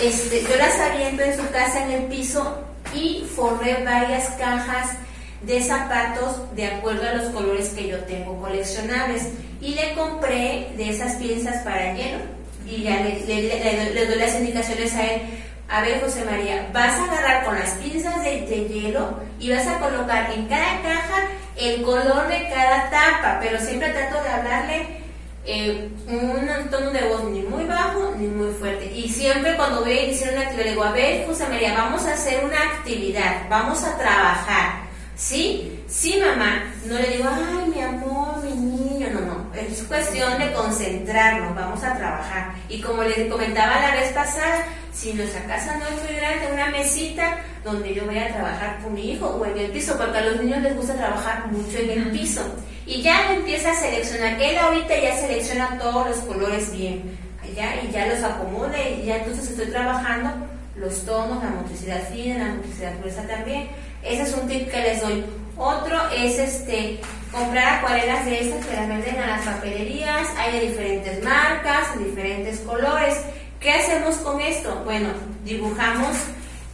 Este, 0.00 0.42
yo 0.42 0.56
las 0.56 0.78
aviento 0.78 1.22
en 1.22 1.36
su 1.36 1.50
casa 1.50 1.84
en 1.84 1.90
el 1.90 2.04
piso 2.04 2.62
y 2.94 3.26
forré 3.34 3.82
varias 3.84 4.28
cajas 4.38 4.96
de 5.42 5.62
zapatos 5.62 6.54
de 6.54 6.66
acuerdo 6.66 7.08
a 7.08 7.14
los 7.14 7.28
colores 7.30 7.70
que 7.70 7.88
yo 7.88 7.98
tengo 8.04 8.40
coleccionables. 8.40 9.28
Y 9.60 9.74
le 9.74 9.94
compré 9.94 10.72
de 10.76 10.90
esas 10.90 11.16
piezas 11.16 11.62
para 11.62 11.94
hielo. 11.94 12.18
Y 12.66 12.82
ya 12.82 13.00
le, 13.00 13.92
le, 13.92 14.06
doy 14.06 14.18
las 14.18 14.34
indicaciones 14.36 14.94
a 14.94 15.06
él. 15.06 15.22
A 15.68 15.82
ver, 15.82 16.00
José 16.00 16.24
María, 16.24 16.68
vas 16.72 16.98
a 16.98 17.04
agarrar 17.04 17.44
con 17.44 17.58
las 17.58 17.70
pinzas 17.72 18.22
de, 18.24 18.42
de, 18.42 18.68
hielo 18.68 19.20
y 19.38 19.50
vas 19.50 19.66
a 19.66 19.78
colocar 19.78 20.32
en 20.32 20.46
cada 20.46 20.82
caja 20.82 21.28
el 21.56 21.82
color 21.82 22.26
de 22.26 22.48
cada 22.48 22.90
tapa, 22.90 23.38
pero 23.40 23.60
siempre 23.60 23.90
trato 23.90 24.22
de 24.22 24.28
hablarle 24.30 25.00
eh, 25.46 25.88
un 26.06 26.70
tono 26.70 26.90
de 26.90 27.08
voz 27.08 27.24
ni 27.24 27.42
muy 27.42 27.64
bajo 27.64 28.14
ni 28.18 28.26
muy 28.26 28.52
fuerte. 28.52 28.92
Y 28.92 29.08
siempre 29.08 29.56
cuando 29.56 29.80
voy 29.80 29.92
a 29.92 30.02
iniciar 30.04 30.32
una 30.32 30.42
actividad, 30.42 30.64
le 30.64 30.70
digo, 30.70 30.84
a 30.84 30.92
ver, 30.92 31.26
José 31.26 31.48
María, 31.48 31.74
vamos 31.74 32.04
a 32.04 32.14
hacer 32.14 32.44
una 32.44 32.62
actividad, 32.62 33.48
vamos 33.48 33.82
a 33.84 33.96
trabajar. 33.96 34.89
¿Sí? 35.20 35.84
Sí, 35.86 36.18
mamá. 36.18 36.64
No 36.86 36.98
le 36.98 37.18
digo, 37.18 37.28
ay, 37.30 37.70
mi 37.70 37.82
amor, 37.82 38.42
mi 38.42 38.52
niño. 38.52 39.08
No, 39.12 39.20
no. 39.20 39.54
Es 39.54 39.82
cuestión 39.82 40.38
de 40.38 40.50
concentrarnos. 40.54 41.54
Vamos 41.54 41.84
a 41.84 41.94
trabajar. 41.94 42.54
Y 42.70 42.80
como 42.80 43.02
les 43.02 43.30
comentaba 43.30 43.80
la 43.80 43.94
vez 43.96 44.12
pasada, 44.12 44.64
si 44.94 45.12
nuestra 45.12 45.44
casa 45.44 45.76
no 45.76 45.84
es 45.88 46.02
muy 46.02 46.16
grande, 46.16 46.50
una 46.50 46.70
mesita 46.70 47.36
donde 47.62 47.94
yo 47.94 48.06
voy 48.06 48.16
a 48.16 48.32
trabajar 48.32 48.78
con 48.82 48.94
mi 48.94 49.12
hijo 49.12 49.26
o 49.26 49.44
en 49.44 49.58
el 49.58 49.70
piso, 49.70 49.94
porque 49.98 50.16
a 50.16 50.24
los 50.24 50.40
niños 50.40 50.62
les 50.62 50.74
gusta 50.74 50.94
trabajar 50.94 51.48
mucho 51.48 51.76
en 51.76 51.90
el 51.90 52.10
piso. 52.12 52.42
Y 52.86 53.02
ya 53.02 53.34
empieza 53.34 53.72
a 53.72 53.74
seleccionar. 53.74 54.40
Él 54.40 54.56
ahorita 54.56 54.98
ya 54.98 55.14
selecciona 55.18 55.78
todos 55.78 56.08
los 56.08 56.18
colores 56.20 56.72
bien. 56.72 57.18
Ya, 57.54 57.74
y 57.82 57.92
ya 57.92 58.06
los 58.06 58.22
acomoda 58.22 58.78
y 58.88 59.04
ya 59.04 59.16
entonces 59.16 59.50
estoy 59.50 59.66
trabajando 59.66 60.30
los 60.76 61.04
tonos, 61.04 61.42
la 61.42 61.50
motricidad 61.50 62.08
fina, 62.08 62.38
la 62.38 62.54
motricidad 62.54 62.96
gruesa 63.00 63.26
también 63.26 63.68
ese 64.02 64.22
es 64.22 64.34
un 64.34 64.48
tip 64.48 64.70
que 64.70 64.80
les 64.80 65.00
doy. 65.00 65.24
Otro 65.56 65.98
es 66.10 66.38
este 66.38 67.00
comprar 67.30 67.78
acuarelas 67.78 68.24
de 68.24 68.40
estas 68.40 68.66
que 68.66 68.74
las 68.74 68.88
venden 68.88 69.18
a 69.18 69.26
las 69.26 69.42
papelerías. 69.42 70.28
Hay 70.38 70.52
de 70.52 70.68
diferentes 70.68 71.22
marcas, 71.22 71.98
de 71.98 72.04
diferentes 72.06 72.60
colores. 72.60 73.20
¿Qué 73.60 73.72
hacemos 73.72 74.16
con 74.16 74.40
esto? 74.40 74.82
Bueno, 74.84 75.10
dibujamos 75.44 76.16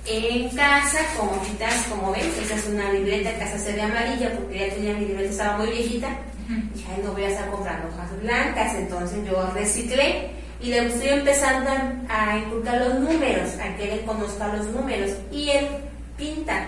en 0.06 0.49
casa 0.50 0.99
con 1.16 1.28
hojitas, 1.30 1.75
como 1.88 2.12
ven, 2.12 2.33
esa 2.40 2.54
es 2.54 2.66
una 2.68 2.92
libreta, 2.92 3.37
casa 3.38 3.59
se 3.59 3.73
ve 3.73 3.83
amarilla 3.83 4.33
porque 4.35 4.59
ya 4.59 4.75
tenía 4.75 4.95
mi 4.95 5.06
libreta, 5.06 5.30
estaba 5.30 5.59
muy 5.59 5.68
viejita. 5.68 6.09
Ya 6.49 7.02
no 7.02 7.12
voy 7.12 7.25
a 7.25 7.28
estar 7.28 7.50
comprando 7.50 7.88
hojas 7.88 8.23
blancas, 8.23 8.75
entonces 8.76 9.19
yo 9.26 9.50
reciclé 9.52 10.30
y 10.60 10.69
le 10.69 10.86
estoy 10.86 11.08
empezando 11.08 11.71
a, 12.08 12.39
inculcar 12.39 12.80
los 12.80 13.00
números, 13.00 13.50
a 13.60 13.76
que 13.76 13.95
él 13.95 14.00
conozca 14.06 14.49
los 14.49 14.67
números 14.69 15.10
y 15.32 15.50
él 15.50 15.67
pinta 16.17 16.67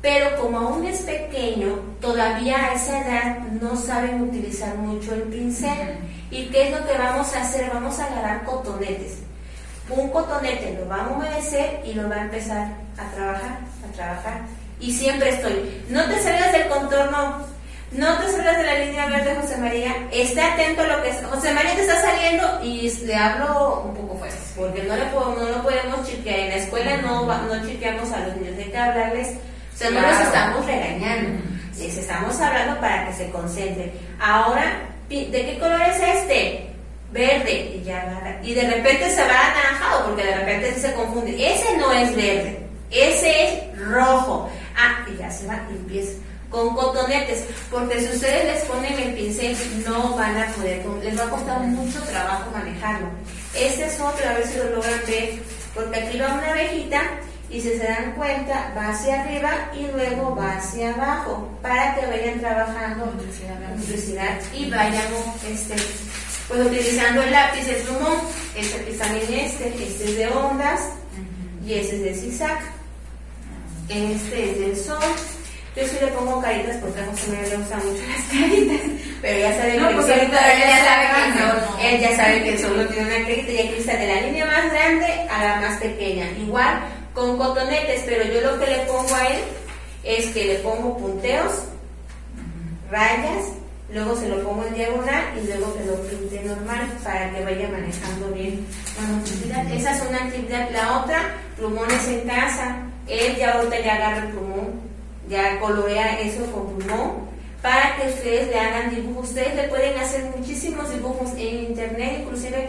pero 0.00 0.40
como 0.40 0.58
aún 0.58 0.86
es 0.86 1.00
pequeño, 1.00 1.80
todavía 2.00 2.56
a 2.56 2.74
esa 2.74 3.00
edad 3.00 3.38
no 3.60 3.76
saben 3.76 4.22
utilizar 4.22 4.76
mucho 4.76 5.14
el 5.14 5.22
pincel. 5.22 5.98
¿Y 6.30 6.46
qué 6.46 6.68
es 6.68 6.78
lo 6.78 6.86
que 6.86 6.96
vamos 6.96 7.34
a 7.34 7.42
hacer? 7.42 7.70
Vamos 7.72 7.98
a 7.98 8.06
agarrar 8.06 8.44
cotonetes. 8.44 9.18
Un 9.90 10.10
cotonete 10.10 10.78
lo 10.78 10.88
va 10.88 11.04
a 11.04 11.08
humedecer 11.08 11.80
y 11.84 11.94
lo 11.94 12.08
va 12.08 12.16
a 12.16 12.22
empezar 12.22 12.68
a 12.96 13.10
trabajar, 13.10 13.58
a 13.88 13.92
trabajar. 13.94 14.40
Y 14.78 14.92
siempre 14.92 15.30
estoy, 15.30 15.82
no 15.88 16.04
te 16.04 16.20
salgas 16.20 16.52
del 16.52 16.68
contorno, 16.68 17.38
no 17.90 18.18
te 18.18 18.30
salgas 18.30 18.58
de 18.58 18.64
la 18.64 18.78
línea 18.78 19.06
verde, 19.06 19.34
José 19.40 19.56
María, 19.56 19.94
esté 20.12 20.42
atento 20.42 20.82
a 20.82 20.86
lo 20.86 21.02
que 21.02 21.08
es. 21.08 21.24
José 21.24 21.54
María 21.54 21.74
te 21.74 21.80
está 21.80 22.00
saliendo 22.00 22.60
y 22.62 22.88
le 23.06 23.14
hablo 23.16 23.82
un 23.86 23.94
poco 23.94 24.18
fuerte, 24.18 24.36
porque 24.54 24.82
no, 24.82 24.94
le 24.94 25.06
no 25.06 25.48
lo 25.48 25.62
podemos 25.62 26.06
chiquear. 26.06 26.38
En 26.38 26.48
la 26.50 26.56
escuela 26.56 26.98
no, 26.98 27.24
no 27.24 27.66
chiqueamos 27.66 28.12
a 28.12 28.20
los 28.20 28.36
niños, 28.36 28.58
hay 28.58 28.70
que 28.70 28.78
hablarles 28.78 29.38
o 29.78 29.80
sea, 29.80 29.90
no 29.92 30.00
los 30.00 30.20
estamos 30.20 30.66
regañando, 30.66 31.40
les 31.78 31.96
estamos 31.96 32.40
hablando 32.40 32.80
para 32.80 33.06
que 33.06 33.14
se 33.14 33.30
concentren. 33.30 33.92
Ahora, 34.18 34.88
¿de 35.08 35.30
qué 35.30 35.56
color 35.60 35.80
es 35.82 36.00
este? 36.00 36.66
Verde, 37.12 37.76
y 37.76 37.84
ya 37.84 38.40
Y 38.42 38.54
de 38.54 38.68
repente 38.68 39.08
se 39.08 39.22
va 39.22 39.52
anaranjado, 39.52 40.06
porque 40.06 40.24
de 40.24 40.34
repente 40.34 40.74
se 40.80 40.92
confunde. 40.94 41.30
Ese 41.30 41.76
no 41.76 41.92
es 41.92 42.14
verde, 42.16 42.58
ese 42.90 43.44
es 43.44 43.78
rojo. 43.78 44.50
Ah, 44.76 45.06
y 45.08 45.16
ya 45.16 45.30
se 45.30 45.46
va 45.46 45.60
y 45.70 45.76
empieza 45.76 46.18
con 46.50 46.74
cotonetes, 46.74 47.44
porque 47.70 48.00
si 48.00 48.06
ustedes 48.06 48.46
les 48.46 48.64
ponen 48.64 48.98
el 48.98 49.14
pincel 49.14 49.56
no 49.86 50.16
van 50.16 50.38
a 50.38 50.46
poder, 50.54 50.84
les 51.04 51.16
va 51.16 51.22
a 51.22 51.30
costar 51.30 51.60
mucho 51.60 52.00
trabajo 52.02 52.50
manejarlo. 52.50 53.06
Ese 53.54 53.86
es 53.86 54.00
otro, 54.00 54.28
a 54.28 54.32
ver 54.32 54.46
si 54.46 54.58
lo 54.58 54.70
logran 54.70 55.00
ver, 55.06 55.38
porque 55.72 56.00
aquí 56.00 56.18
va 56.18 56.34
una 56.34 56.50
abejita 56.50 57.02
y 57.50 57.60
si 57.60 57.70
se 57.70 57.84
dan 57.84 58.12
cuenta 58.12 58.72
va 58.76 58.90
hacia 58.90 59.22
arriba 59.22 59.50
y 59.74 59.86
luego 59.86 60.36
va 60.36 60.56
hacia 60.56 60.92
abajo 60.92 61.48
para 61.62 61.94
que 61.94 62.06
vayan 62.06 62.40
trabajando 62.40 63.06
motricidad 63.06 64.38
y 64.52 64.70
vayan 64.70 65.04
este, 65.50 65.74
pues 66.46 66.60
utilizando 66.60 67.22
el 67.22 67.30
lápiz, 67.30 67.66
el 67.68 67.82
plumón, 67.82 68.18
este 68.54 68.90
es 68.90 68.98
también 68.98 69.24
este, 69.32 69.68
este 69.68 70.04
es 70.04 70.16
de 70.16 70.28
ondas 70.28 70.80
y 71.66 71.74
este 71.74 71.96
es 71.96 72.02
de 72.02 72.14
zigzag, 72.14 72.60
este 73.88 74.50
es 74.50 74.60
del 74.60 74.76
sol. 74.76 75.02
Yo 75.76 75.84
sí 75.84 75.96
le 76.00 76.08
pongo 76.08 76.40
caritas 76.40 76.76
porque 76.78 77.00
a 77.00 77.06
José 77.06 77.30
me 77.30 77.56
gustan 77.56 77.78
mucho 77.78 78.02
las 78.08 78.24
caritas, 78.24 78.80
pero 79.22 79.38
ya 79.38 79.56
saben 79.56 79.86
que, 79.86 79.94
pues 79.94 80.08
él, 80.08 80.30
ya 80.30 80.84
sabe 80.84 81.06
que 81.14 81.28
el 81.28 81.38
sol, 81.38 81.78
él 81.80 82.00
ya 82.00 82.16
sabe 82.16 82.42
que 82.42 82.50
el 82.50 82.58
sol 82.58 82.76
no 82.76 82.86
tiene 82.86 83.16
una 83.16 83.28
carita 83.28 83.52
y 83.52 83.58
aquí 83.58 83.74
está 83.78 83.96
de 83.96 84.06
la 84.08 84.20
línea 84.22 84.46
más 84.46 84.72
grande 84.72 85.06
a 85.30 85.44
la 85.44 85.60
más 85.60 85.78
pequeña. 85.78 86.26
Igual 86.32 86.80
con 87.18 87.36
cotonetes, 87.36 88.02
pero 88.06 88.24
yo 88.32 88.40
lo 88.40 88.60
que 88.60 88.66
le 88.66 88.78
pongo 88.86 89.12
a 89.14 89.26
él 89.26 89.42
es 90.04 90.26
que 90.28 90.44
le 90.44 90.54
pongo 90.60 90.96
punteos, 90.96 91.64
rayas, 92.90 93.48
luego 93.92 94.16
se 94.16 94.28
lo 94.28 94.42
pongo 94.44 94.64
en 94.64 94.74
diagonal 94.74 95.24
y 95.36 95.46
luego 95.48 95.74
que 95.74 95.84
lo 95.84 95.94
pinte 96.02 96.44
normal 96.44 96.88
para 97.02 97.32
que 97.32 97.44
vaya 97.44 97.68
manejando 97.68 98.28
bien 98.32 98.64
la 99.48 99.74
Esa 99.74 99.96
es 99.96 100.02
una 100.08 100.24
actividad. 100.24 100.70
La 100.70 101.00
otra, 101.00 101.34
plumones 101.56 102.06
en 102.08 102.20
casa. 102.20 102.82
Él 103.08 103.36
ya 103.36 103.54
ahorita 103.54 103.80
ya 103.80 103.94
agarra 103.94 104.26
el 104.26 104.32
plumón, 104.32 104.80
ya 105.28 105.58
colorea 105.58 106.20
eso 106.20 106.44
con 106.52 106.78
plumón 106.78 107.28
para 107.62 107.96
que 107.96 108.08
ustedes 108.08 108.48
le 108.48 108.60
hagan 108.60 108.94
dibujos. 108.94 109.30
Ustedes 109.30 109.56
le 109.56 109.64
pueden 109.64 109.98
hacer 109.98 110.24
muchísimos 110.36 110.92
dibujos 110.92 111.32
en 111.36 111.64
internet, 111.64 112.20
inclusive 112.20 112.68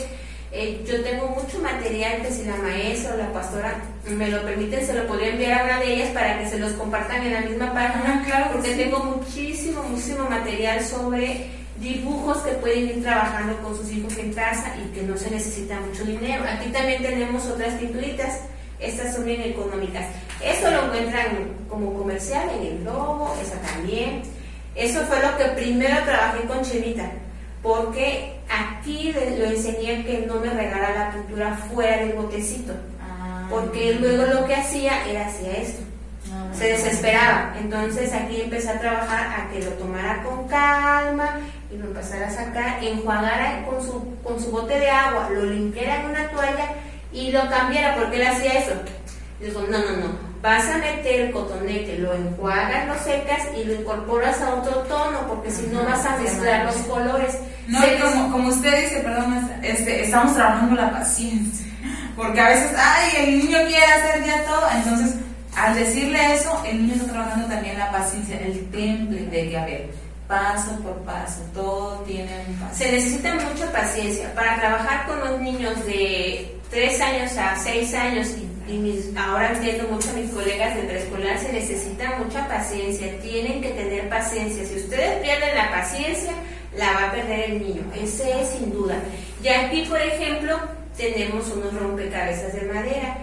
eh, 0.51 0.83
yo 0.87 1.03
tengo 1.03 1.27
mucho 1.27 1.59
material 1.59 2.23
que 2.23 2.31
si 2.31 2.43
la 2.43 2.55
maestra 2.55 3.13
o 3.13 3.17
la 3.17 3.31
pastora 3.31 3.75
me 4.07 4.29
lo 4.29 4.41
permiten, 4.41 4.83
se 4.83 4.95
lo 4.95 5.05
podría 5.05 5.29
enviar 5.29 5.61
a 5.61 5.63
una 5.65 5.79
de 5.79 5.93
ellas 5.93 6.09
para 6.09 6.39
que 6.39 6.49
se 6.49 6.57
los 6.57 6.71
compartan 6.73 7.23
en 7.23 7.33
la 7.33 7.41
misma 7.41 7.71
página. 7.71 8.23
claro, 8.25 8.53
porque 8.53 8.73
tengo 8.73 8.99
muchísimo, 8.99 9.83
muchísimo 9.83 10.27
material 10.27 10.83
sobre 10.83 11.45
dibujos 11.77 12.39
que 12.39 12.53
pueden 12.53 12.89
ir 12.89 13.03
trabajando 13.03 13.57
con 13.59 13.77
sus 13.77 13.91
hijos 13.91 14.17
en 14.17 14.33
casa 14.33 14.75
y 14.83 14.93
que 14.93 15.03
no 15.03 15.15
se 15.15 15.29
necesita 15.29 15.79
mucho 15.81 16.03
dinero. 16.03 16.43
Aquí 16.49 16.69
también 16.69 17.03
tenemos 17.03 17.45
otras 17.45 17.75
pinturitas, 17.75 18.39
estas 18.79 19.13
son 19.13 19.25
bien 19.25 19.41
económicas. 19.41 20.07
Esto 20.43 20.71
lo 20.71 20.85
encuentran 20.85 21.27
como 21.69 21.93
comercial 21.93 22.49
en 22.59 22.65
el 22.65 22.83
logo, 22.83 23.37
esa 23.39 23.61
también. 23.61 24.23
Eso 24.73 25.01
fue 25.01 25.21
lo 25.21 25.37
que 25.37 25.45
primero 25.61 25.95
trabajé 26.05 26.47
con 26.47 26.63
Chevita 26.63 27.11
porque 27.61 28.39
aquí 28.49 29.13
lo 29.13 29.45
enseñé 29.45 30.05
que 30.05 30.25
no 30.27 30.35
me 30.35 30.49
regalara 30.49 31.07
la 31.07 31.11
pintura 31.11 31.55
fuera 31.55 31.97
del 31.97 32.13
botecito, 32.13 32.73
ah. 33.01 33.47
porque 33.49 33.95
luego 33.95 34.25
lo 34.25 34.45
que 34.45 34.55
hacía 34.55 35.07
era 35.07 35.27
hacía 35.27 35.53
esto. 35.53 35.83
Ah, 36.31 36.53
se 36.53 36.67
desesperaba. 36.67 37.55
Entonces 37.59 38.13
aquí 38.13 38.41
empecé 38.41 38.69
a 38.69 38.79
trabajar 38.79 39.41
a 39.41 39.49
que 39.49 39.63
lo 39.63 39.71
tomara 39.71 40.23
con 40.23 40.47
calma 40.47 41.39
y 41.71 41.77
lo 41.77 41.85
empezara 41.85 42.27
a 42.27 42.31
sacar, 42.31 42.83
enjuagara 42.83 43.65
con 43.65 43.81
su, 43.81 44.15
con 44.23 44.39
su 44.39 44.51
bote 44.51 44.79
de 44.79 44.89
agua, 44.89 45.29
lo 45.31 45.45
limpiara 45.45 46.01
en 46.01 46.09
una 46.11 46.29
toalla 46.29 46.73
y 47.11 47.31
lo 47.31 47.49
cambiara 47.49 47.95
porque 47.95 48.17
él 48.17 48.27
hacía 48.27 48.53
eso. 48.53 48.73
Y 49.41 49.45
dijo, 49.45 49.61
no, 49.61 49.79
no, 49.79 49.97
no, 49.97 50.28
vas 50.41 50.65
a 50.67 50.77
meter 50.77 51.21
el 51.21 51.31
cotonete, 51.31 51.97
lo 51.97 52.13
enjuagas, 52.13 52.87
lo 52.87 52.93
secas 53.03 53.47
y 53.57 53.65
lo 53.65 53.75
incorporas 53.75 54.41
a 54.41 54.55
otro 54.55 54.73
tono, 54.83 55.27
porque 55.27 55.51
si 55.51 55.67
no 55.67 55.83
vas 55.83 56.05
a 56.05 56.17
mezclar 56.17 56.65
los 56.65 56.75
colores. 56.77 57.37
No, 57.67 57.79
y 57.85 57.99
como, 57.99 58.31
como 58.31 58.49
usted 58.49 58.83
dice, 58.83 59.01
perdón, 59.01 59.49
este, 59.61 60.03
estamos 60.03 60.33
trabajando 60.35 60.75
la 60.75 60.91
paciencia, 60.91 61.65
porque 62.15 62.39
a 62.39 62.49
veces, 62.49 62.71
ay, 62.77 63.11
el 63.25 63.39
niño 63.39 63.57
quiere 63.67 63.85
hacer 63.85 64.25
ya 64.25 64.43
todo, 64.45 64.67
entonces 64.75 65.15
al 65.55 65.75
decirle 65.75 66.33
eso, 66.33 66.61
el 66.65 66.81
niño 66.81 66.95
está 66.95 67.11
trabajando 67.11 67.47
también 67.47 67.77
la 67.77 67.91
paciencia, 67.91 68.39
el 68.39 68.69
temple 68.69 69.25
de 69.25 69.49
que, 69.49 69.57
a 69.57 69.65
ver, 69.65 69.89
paso 70.27 70.77
por 70.79 70.95
paso, 71.01 71.41
todo 71.53 71.99
tiene 72.05 72.31
un 72.47 72.55
paso. 72.55 72.75
Se 72.75 72.91
necesita 72.91 73.33
mucha 73.33 73.71
paciencia 73.71 74.33
para 74.35 74.57
trabajar 74.57 75.05
con 75.07 75.19
los 75.19 75.41
niños 75.41 75.85
de 75.85 76.55
3 76.69 77.01
años 77.01 77.37
a 77.37 77.55
6 77.57 77.93
años 77.93 78.27
y 78.37 78.48
y 78.69 78.77
mis, 78.77 79.15
ahora 79.17 79.53
entiendo 79.53 79.87
mucho 79.89 80.09
a 80.11 80.13
mis 80.13 80.29
colegas 80.31 80.75
de 80.75 80.83
preescolar, 80.83 81.39
se 81.39 81.51
necesita 81.51 82.17
mucha 82.17 82.47
paciencia, 82.47 83.19
tienen 83.19 83.61
que 83.61 83.69
tener 83.69 84.07
paciencia. 84.09 84.65
Si 84.65 84.75
ustedes 84.75 85.21
pierden 85.21 85.55
la 85.55 85.71
paciencia, 85.71 86.31
la 86.77 86.93
va 86.93 87.07
a 87.07 87.11
perder 87.11 87.51
el 87.51 87.59
niño, 87.59 87.81
ese 87.95 88.41
es 88.41 88.49
sin 88.49 88.71
duda. 88.71 88.95
Y 89.43 89.47
aquí, 89.47 89.85
por 89.89 90.01
ejemplo, 90.01 90.59
tenemos 90.95 91.49
unos 91.49 91.73
rompecabezas 91.73 92.53
de 92.53 92.61
madera. 92.73 93.17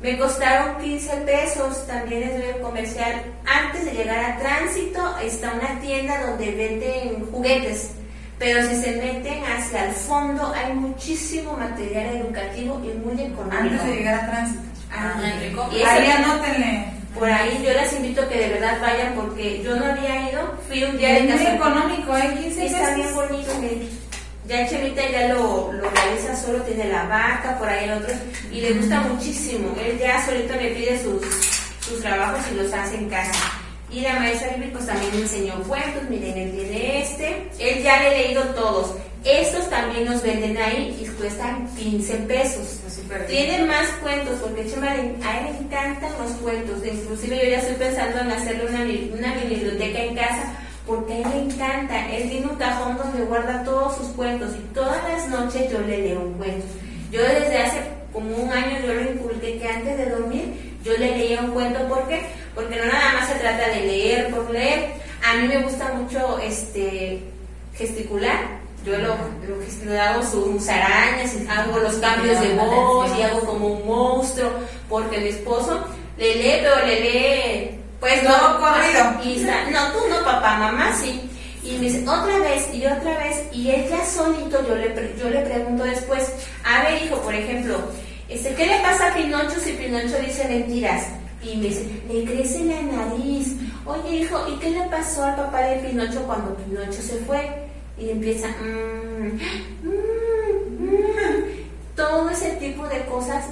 Me 0.00 0.18
costaron 0.18 0.80
15 0.82 1.16
pesos, 1.18 1.86
también 1.86 2.22
es 2.24 2.38
de 2.38 2.60
comercial. 2.60 3.22
Antes 3.44 3.84
de 3.84 3.92
llegar 3.92 4.18
a 4.18 4.38
tránsito 4.38 5.16
está 5.18 5.52
una 5.52 5.80
tienda 5.80 6.26
donde 6.26 6.50
venden 6.52 7.26
juguetes 7.30 7.90
pero 8.42 8.60
si 8.68 8.74
se 8.74 8.96
meten 8.96 9.44
hacia 9.44 9.86
el 9.86 9.92
fondo 9.92 10.52
hay 10.52 10.72
muchísimo 10.74 11.56
material 11.56 12.16
educativo 12.16 12.82
y 12.84 12.88
muy 12.98 13.12
económico. 13.22 13.56
Antes 13.56 13.84
de 13.84 13.94
llegar 13.94 14.14
a 14.14 14.30
tránsito. 14.30 14.71
Ah, 15.02 15.72
y 15.72 15.82
ahí 15.82 16.10
anótenle. 16.10 16.92
Por 17.14 17.30
ahí 17.30 17.62
yo 17.64 17.72
les 17.72 17.92
invito 17.92 18.22
a 18.22 18.28
que 18.28 18.38
de 18.38 18.48
verdad 18.54 18.80
vayan 18.80 19.14
porque 19.14 19.62
yo 19.62 19.76
no 19.76 19.84
había 19.84 20.30
ido, 20.30 20.58
fui 20.66 20.82
un 20.84 20.96
día 20.96 21.14
de 21.14 21.26
casa. 21.26 21.42
muy 21.42 21.56
económico, 21.56 22.16
¿eh? 22.16 22.36
15 22.40 22.66
Está 22.66 22.94
bien 22.94 23.14
bonito, 23.14 23.52
Ya 24.46 24.66
Chemita 24.66 25.02
ya 25.10 25.28
lo, 25.28 25.72
lo 25.72 25.90
realiza 25.90 26.34
solo, 26.36 26.62
tiene 26.62 26.86
la 26.86 27.04
vaca, 27.04 27.58
por 27.58 27.68
ahí 27.68 27.90
otros, 27.90 28.16
y 28.50 28.60
le 28.60 28.72
gusta 28.72 29.00
muchísimo. 29.02 29.74
Él 29.84 29.98
ya 29.98 30.24
solito 30.24 30.54
me 30.54 30.68
pide 30.68 31.02
sus, 31.02 31.22
sus 31.86 32.00
trabajos 32.00 32.40
y 32.50 32.54
los 32.56 32.72
hace 32.72 32.96
en 32.96 33.08
casa. 33.10 33.32
Y 33.90 34.00
la 34.00 34.14
maestra 34.14 34.56
Vivi 34.56 34.70
pues 34.70 34.86
también 34.86 35.14
me 35.14 35.20
enseñó 35.20 35.54
cuentos, 35.64 36.02
miren, 36.08 36.38
él 36.38 36.52
tiene 36.52 37.02
este, 37.02 37.50
él 37.58 37.82
ya 37.82 38.00
le 38.00 38.08
he 38.08 38.24
leído 38.24 38.42
todos. 38.54 38.94
Estos 39.24 39.70
también 39.70 40.04
nos 40.04 40.20
venden 40.22 40.56
ahí 40.56 40.98
y 41.00 41.06
cuestan 41.12 41.68
15 41.76 42.14
pesos. 42.26 42.80
Tienen 43.28 43.68
más 43.68 43.86
cuentos 44.02 44.40
porque 44.42 44.66
Chema, 44.68 44.88
a 44.88 44.96
él 44.96 45.12
le 45.44 45.58
encantan 45.58 46.10
los 46.18 46.32
cuentos. 46.42 46.84
Inclusive 46.84 47.36
yo 47.36 47.50
ya 47.50 47.58
estoy 47.58 47.76
pensando 47.76 48.18
en 48.18 48.32
hacerle 48.32 48.66
una, 48.66 48.80
una 48.80 49.34
biblioteca 49.36 50.02
en 50.02 50.14
casa 50.16 50.54
porque 50.84 51.12
a 51.12 51.16
él 51.18 51.24
le 51.30 51.54
encanta. 51.54 52.10
Él 52.10 52.30
tiene 52.30 52.46
un 52.46 52.56
cajón 52.56 52.98
donde 52.98 53.22
guarda 53.22 53.62
todos 53.62 53.96
sus 53.96 54.08
cuentos 54.08 54.50
y 54.56 54.74
todas 54.74 55.00
las 55.04 55.28
noches 55.28 55.70
yo 55.70 55.80
le 55.82 55.98
leo 55.98 56.20
un 56.20 56.34
cuento. 56.34 56.66
Yo 57.12 57.22
desde 57.22 57.58
hace 57.58 57.78
como 58.12 58.34
un 58.34 58.52
año 58.52 58.80
yo 58.84 58.92
lo 58.92 59.02
inculqué 59.02 59.58
que 59.58 59.68
antes 59.68 59.98
de 59.98 60.06
dormir 60.06 60.74
yo 60.82 60.96
le 60.96 61.16
leía 61.16 61.42
un 61.42 61.52
cuento. 61.52 61.86
¿Por 61.86 62.08
qué? 62.08 62.22
Porque 62.56 62.74
no 62.74 62.86
nada 62.86 63.12
más 63.12 63.28
se 63.28 63.36
trata 63.36 63.68
de 63.68 63.82
leer 63.82 64.34
por 64.34 64.50
leer. 64.50 64.94
A 65.24 65.36
mí 65.36 65.46
me 65.46 65.62
gusta 65.62 65.92
mucho 65.92 66.40
este 66.40 67.20
gesticular 67.74 68.61
yo 68.84 68.98
lo, 68.98 69.16
lo, 69.16 70.00
hago 70.00 70.22
sus 70.22 70.68
arañas, 70.68 71.34
y 71.34 71.46
hago 71.48 71.78
los 71.78 71.94
cambios 71.94 72.40
de 72.40 72.54
voz 72.54 73.10
y 73.16 73.22
hago 73.22 73.40
como 73.40 73.68
un 73.68 73.86
monstruo, 73.86 74.50
porque 74.88 75.18
mi 75.18 75.28
esposo 75.28 75.84
le 76.18 76.34
lee, 76.34 76.60
pero 76.62 76.86
le 76.86 77.00
lee, 77.00 77.80
pues 78.00 78.22
no, 78.24 78.30
corrido. 78.60 79.04
no, 79.70 79.92
tú 79.92 80.08
no, 80.08 80.24
papá, 80.24 80.56
mamá 80.58 80.92
sí. 80.92 81.28
Y 81.64 81.74
me 81.74 81.84
dice, 81.84 82.00
otra 82.08 82.38
vez 82.38 82.74
y 82.74 82.84
otra 82.84 83.18
vez, 83.18 83.44
y 83.52 83.70
ella 83.70 84.04
solito, 84.04 84.66
yo 84.66 84.74
le, 84.74 84.92
yo 85.16 85.30
le 85.30 85.42
pregunto 85.42 85.84
después, 85.84 86.32
a 86.64 86.82
ver, 86.82 87.04
hijo, 87.04 87.18
por 87.18 87.34
ejemplo, 87.34 87.78
este, 88.28 88.54
¿qué 88.54 88.66
le 88.66 88.80
pasa 88.80 89.08
a 89.08 89.14
Pinocho 89.14 89.60
si 89.60 89.72
Pinocho 89.72 90.18
dice 90.18 90.48
mentiras? 90.48 91.06
Y 91.40 91.56
me 91.56 91.68
dice, 91.68 91.86
le 92.08 92.24
crece 92.24 92.64
la 92.64 92.82
nariz. 92.82 93.54
Oye, 93.84 94.16
hijo, 94.16 94.44
¿y 94.48 94.58
qué 94.58 94.70
le 94.70 94.82
pasó 94.84 95.24
al 95.24 95.36
papá 95.36 95.60
de 95.60 95.76
Pinocho 95.76 96.22
cuando 96.24 96.56
Pinocho 96.56 97.00
se 97.00 97.18
fue? 97.26 97.71
Y 98.02 98.10
empieza 98.10 98.48
mm, 98.48 99.38
mm, 99.86 100.84
mm". 100.84 101.44
todo 101.94 102.30
ese 102.30 102.50
tipo 102.52 102.86
de 102.88 103.04
cosas 103.04 103.44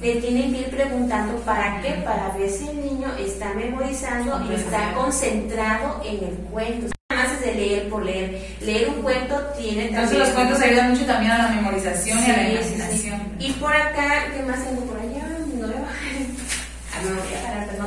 le 0.00 0.16
tienen 0.16 0.52
que 0.52 0.60
ir 0.60 0.70
preguntando 0.70 1.36
para 1.40 1.80
qué, 1.82 1.90
para 2.04 2.30
ver 2.36 2.48
si 2.48 2.68
el 2.68 2.80
niño 2.80 3.08
está 3.18 3.52
memorizando 3.54 4.40
y 4.48 4.54
está 4.54 4.94
concentrado 4.94 6.00
en 6.04 6.24
el 6.24 6.36
cuento. 6.50 6.94
Nada 7.10 7.24
más 7.24 7.32
es 7.32 7.40
de 7.40 7.54
leer 7.54 7.88
por 7.88 8.04
leer. 8.04 8.56
Leer 8.60 8.90
un 8.90 9.02
cuento 9.02 9.36
tiene 9.58 9.88
Entonces 9.88 10.18
los 10.18 10.28
cuentos 10.28 10.60
ayudan 10.60 10.90
mucho 10.90 11.04
también 11.04 11.32
a 11.32 11.38
la 11.38 11.48
memorización 11.48 12.18
y 12.20 12.30
a 12.30 12.36
la 12.36 12.50
imaginación. 12.50 13.20
Y 13.40 13.52
por 13.54 13.74
acá, 13.74 14.26
¿qué 14.36 14.42
más 14.44 14.64
tengo 14.64 14.82
por. 14.82 14.97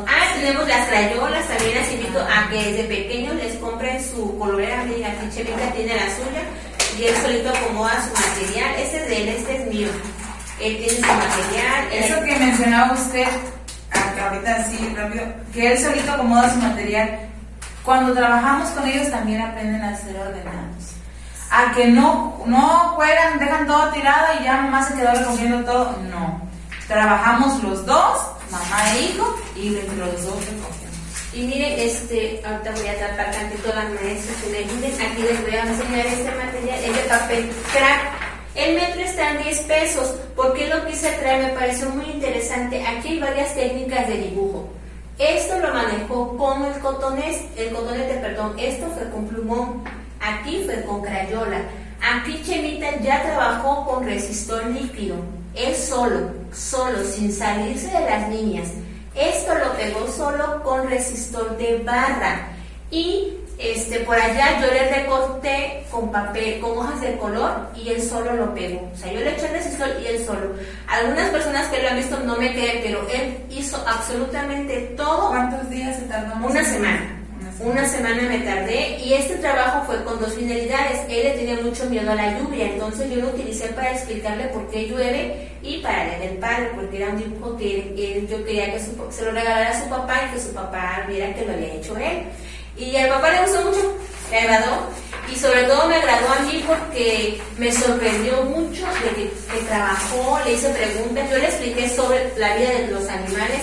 Ah, 0.08 0.34
tenemos 0.36 0.68
las 0.68 0.88
crayolas, 0.88 1.48
también 1.48 1.76
les 1.76 1.92
invito 1.94 2.20
a 2.20 2.50
que 2.50 2.72
desde 2.72 2.84
pequeños 2.86 3.36
les 3.36 3.56
compren 3.56 4.04
su 4.04 4.38
colorera, 4.38 4.84
miren 4.84 5.06
aquí 5.06 5.30
Chevita 5.36 5.72
tiene 5.74 5.96
la 5.96 6.16
suya 6.16 6.44
y 6.98 7.04
él 7.06 7.16
solito 7.22 7.50
acomoda 7.50 7.94
su 8.02 8.14
material, 8.14 8.76
este 8.78 8.98
es 8.98 9.08
de 9.08 9.24
él, 9.24 9.30
este 9.30 9.56
es 9.58 9.74
mío, 9.74 9.88
él 10.60 10.78
tiene 10.78 10.94
su 10.94 11.02
material. 11.02 11.94
Eso 11.94 12.22
que 12.22 12.36
mencionaba 12.38 12.94
usted, 12.94 13.28
ahorita 14.24 14.56
así 14.56 14.94
rápido, 14.96 15.26
que 15.54 15.72
él 15.72 15.80
solito 15.80 16.12
acomoda 16.12 16.54
su 16.54 16.60
material, 16.60 17.20
cuando 17.84 18.14
trabajamos 18.14 18.70
con 18.70 18.88
ellos 18.88 19.10
también 19.10 19.42
aprenden 19.42 19.82
a 19.82 19.98
ser 19.98 20.16
ordenados. 20.16 20.94
A 21.50 21.74
que 21.74 21.88
no, 21.88 22.42
no 22.46 22.94
juegan, 22.96 23.40
dejan 23.40 23.68
todo 23.68 23.92
tirado 23.92 24.40
y 24.40 24.44
ya 24.46 24.62
mamá 24.62 24.88
se 24.88 24.96
quedó 24.96 25.14
recogiendo 25.14 25.66
todo, 25.66 25.98
no. 26.10 26.42
Trabajamos 26.88 27.62
los 27.64 27.86
dos 27.86 28.31
mamá 28.52 28.96
e 28.96 29.02
hijo, 29.06 29.36
y 29.56 29.76
entre 29.76 29.96
los 29.98 30.26
dos 30.26 30.46
recogemos. 30.46 30.92
Y 31.34 31.44
miren, 31.44 31.80
este, 31.80 32.42
ahorita 32.46 32.72
voy 32.72 32.88
a 32.88 32.98
tratar 32.98 33.32
tantito 33.32 33.70
las 33.70 33.90
maestras 33.92 34.38
que 34.44 34.50
me 34.50 34.58
ayuden. 34.58 34.92
Aquí 35.02 35.22
les 35.22 35.42
voy 35.42 35.56
a 35.56 35.64
enseñar 35.64 36.06
este 36.06 36.32
material, 36.32 36.84
es 36.84 36.96
de 36.96 37.10
papel 37.10 37.52
crack. 37.72 38.32
El 38.54 38.76
metro 38.76 39.02
está 39.02 39.32
en 39.32 39.44
10 39.44 39.60
pesos. 39.62 40.10
¿Por 40.36 40.54
qué 40.54 40.68
lo 40.68 40.86
quise 40.86 41.10
traer? 41.14 41.46
Me 41.46 41.54
pareció 41.54 41.90
muy 41.90 42.06
interesante. 42.12 42.86
Aquí 42.86 43.08
hay 43.10 43.20
varias 43.20 43.56
técnicas 43.56 44.08
de 44.10 44.18
dibujo. 44.18 44.70
Esto 45.18 45.58
lo 45.60 45.74
manejó 45.74 46.36
con 46.36 46.66
el 46.66 46.78
cotonés, 46.82 47.44
el 47.56 47.72
cotonete, 47.72 48.16
perdón. 48.16 48.56
Esto 48.60 48.88
fue 48.88 49.10
con 49.10 49.28
plumón. 49.28 49.84
Aquí 50.20 50.64
fue 50.66 50.84
con 50.84 51.02
crayola. 51.02 51.62
Aquí 52.02 52.42
Chemita 52.44 53.00
ya 53.00 53.24
trabajó 53.24 53.86
con 53.86 54.06
resistor 54.06 54.66
líquido. 54.66 55.16
Él 55.56 55.76
solo 55.76 56.42
solo, 56.54 57.04
sin 57.04 57.32
salirse 57.32 57.88
de 57.88 58.02
las 58.02 58.30
líneas. 58.30 58.70
Esto 59.16 59.54
lo 59.56 59.74
pegó 59.74 60.08
solo 60.08 60.64
con 60.64 60.90
resistor 60.90 61.58
de 61.58 61.78
barra. 61.80 62.48
Y 62.90 63.34
este, 63.58 64.00
por 64.00 64.18
allá 64.18 64.60
yo 64.60 64.68
le 64.74 64.90
recorté 64.90 65.86
con 65.92 66.12
papel, 66.12 66.60
con 66.60 66.78
hojas 66.78 67.00
de 67.02 67.18
color 67.18 67.70
y 67.76 67.90
él 67.90 68.02
solo 68.02 68.34
lo 68.34 68.54
pegó. 68.54 68.90
O 68.94 68.98
sea, 68.98 69.12
yo 69.12 69.20
le 69.20 69.34
eché 69.34 69.48
el 69.48 69.54
resistor 69.54 69.88
y 70.02 70.08
él 70.08 70.26
solo. 70.26 70.56
Algunas 70.88 71.30
personas 71.30 71.68
que 71.68 71.82
lo 71.82 71.90
han 71.90 71.98
visto 71.98 72.20
no 72.20 72.38
me 72.38 72.54
quedé, 72.54 72.82
pero 72.84 73.08
él 73.10 73.38
hizo 73.50 73.78
absolutamente 73.88 74.94
todo. 74.98 75.30
¿Cuántos 75.30 75.70
días 75.70 75.98
se 75.98 76.04
tardó? 76.04 76.46
Una 76.46 76.64
semana. 76.64 77.21
Una 77.64 77.88
semana 77.88 78.24
me 78.24 78.40
tardé 78.40 78.98
y 78.98 79.14
este 79.14 79.36
trabajo 79.36 79.86
fue 79.86 80.04
con 80.04 80.20
dos 80.20 80.34
finalidades. 80.34 81.02
Él 81.08 81.24
le 81.24 81.32
tenía 81.32 81.62
mucho 81.62 81.86
miedo 81.86 82.12
a 82.12 82.16
la 82.16 82.40
lluvia, 82.40 82.66
entonces 82.66 83.08
yo 83.12 83.18
lo 83.18 83.28
utilicé 83.28 83.68
para 83.68 83.92
explicarle 83.92 84.46
por 84.46 84.68
qué 84.72 84.88
llueve 84.88 85.50
y 85.62 85.78
para 85.78 86.06
leer 86.06 86.32
el 86.32 86.38
padre, 86.38 86.72
porque 86.74 86.98
era 86.98 87.10
un 87.10 87.18
dibujo 87.18 87.56
que 87.58 88.26
yo 88.28 88.44
quería 88.44 88.74
que 88.74 88.80
se 88.80 89.26
lo 89.26 89.32
regalara 89.32 89.70
a 89.70 89.80
su 89.80 89.88
papá 89.90 90.22
y 90.28 90.34
que 90.34 90.42
su 90.42 90.54
papá 90.54 91.06
viera 91.08 91.36
que 91.36 91.46
lo 91.46 91.54
había 91.54 91.76
hecho 91.76 91.96
él. 91.98 92.24
Y 92.78 92.96
al 92.96 93.10
papá 93.10 93.30
le 93.30 93.42
gustó 93.42 93.64
mucho, 93.66 93.96
le 94.32 94.40
agradó 94.40 94.88
y 95.32 95.36
sobre 95.36 95.64
todo 95.64 95.88
me 95.88 95.96
agradó 95.96 96.30
a 96.30 96.40
mí 96.40 96.64
porque 96.66 97.40
me 97.60 97.72
sorprendió 97.72 98.42
mucho 98.44 98.86
de 98.88 99.24
que 99.24 99.66
trabajó, 99.68 100.40
le 100.46 100.54
hice 100.54 100.70
preguntas, 100.70 101.30
yo 101.30 101.38
le 101.38 101.46
expliqué 101.46 101.90
sobre 101.90 102.34
la 102.38 102.56
vida 102.56 102.70
de 102.72 102.88
los 102.88 103.08
animales 103.08 103.62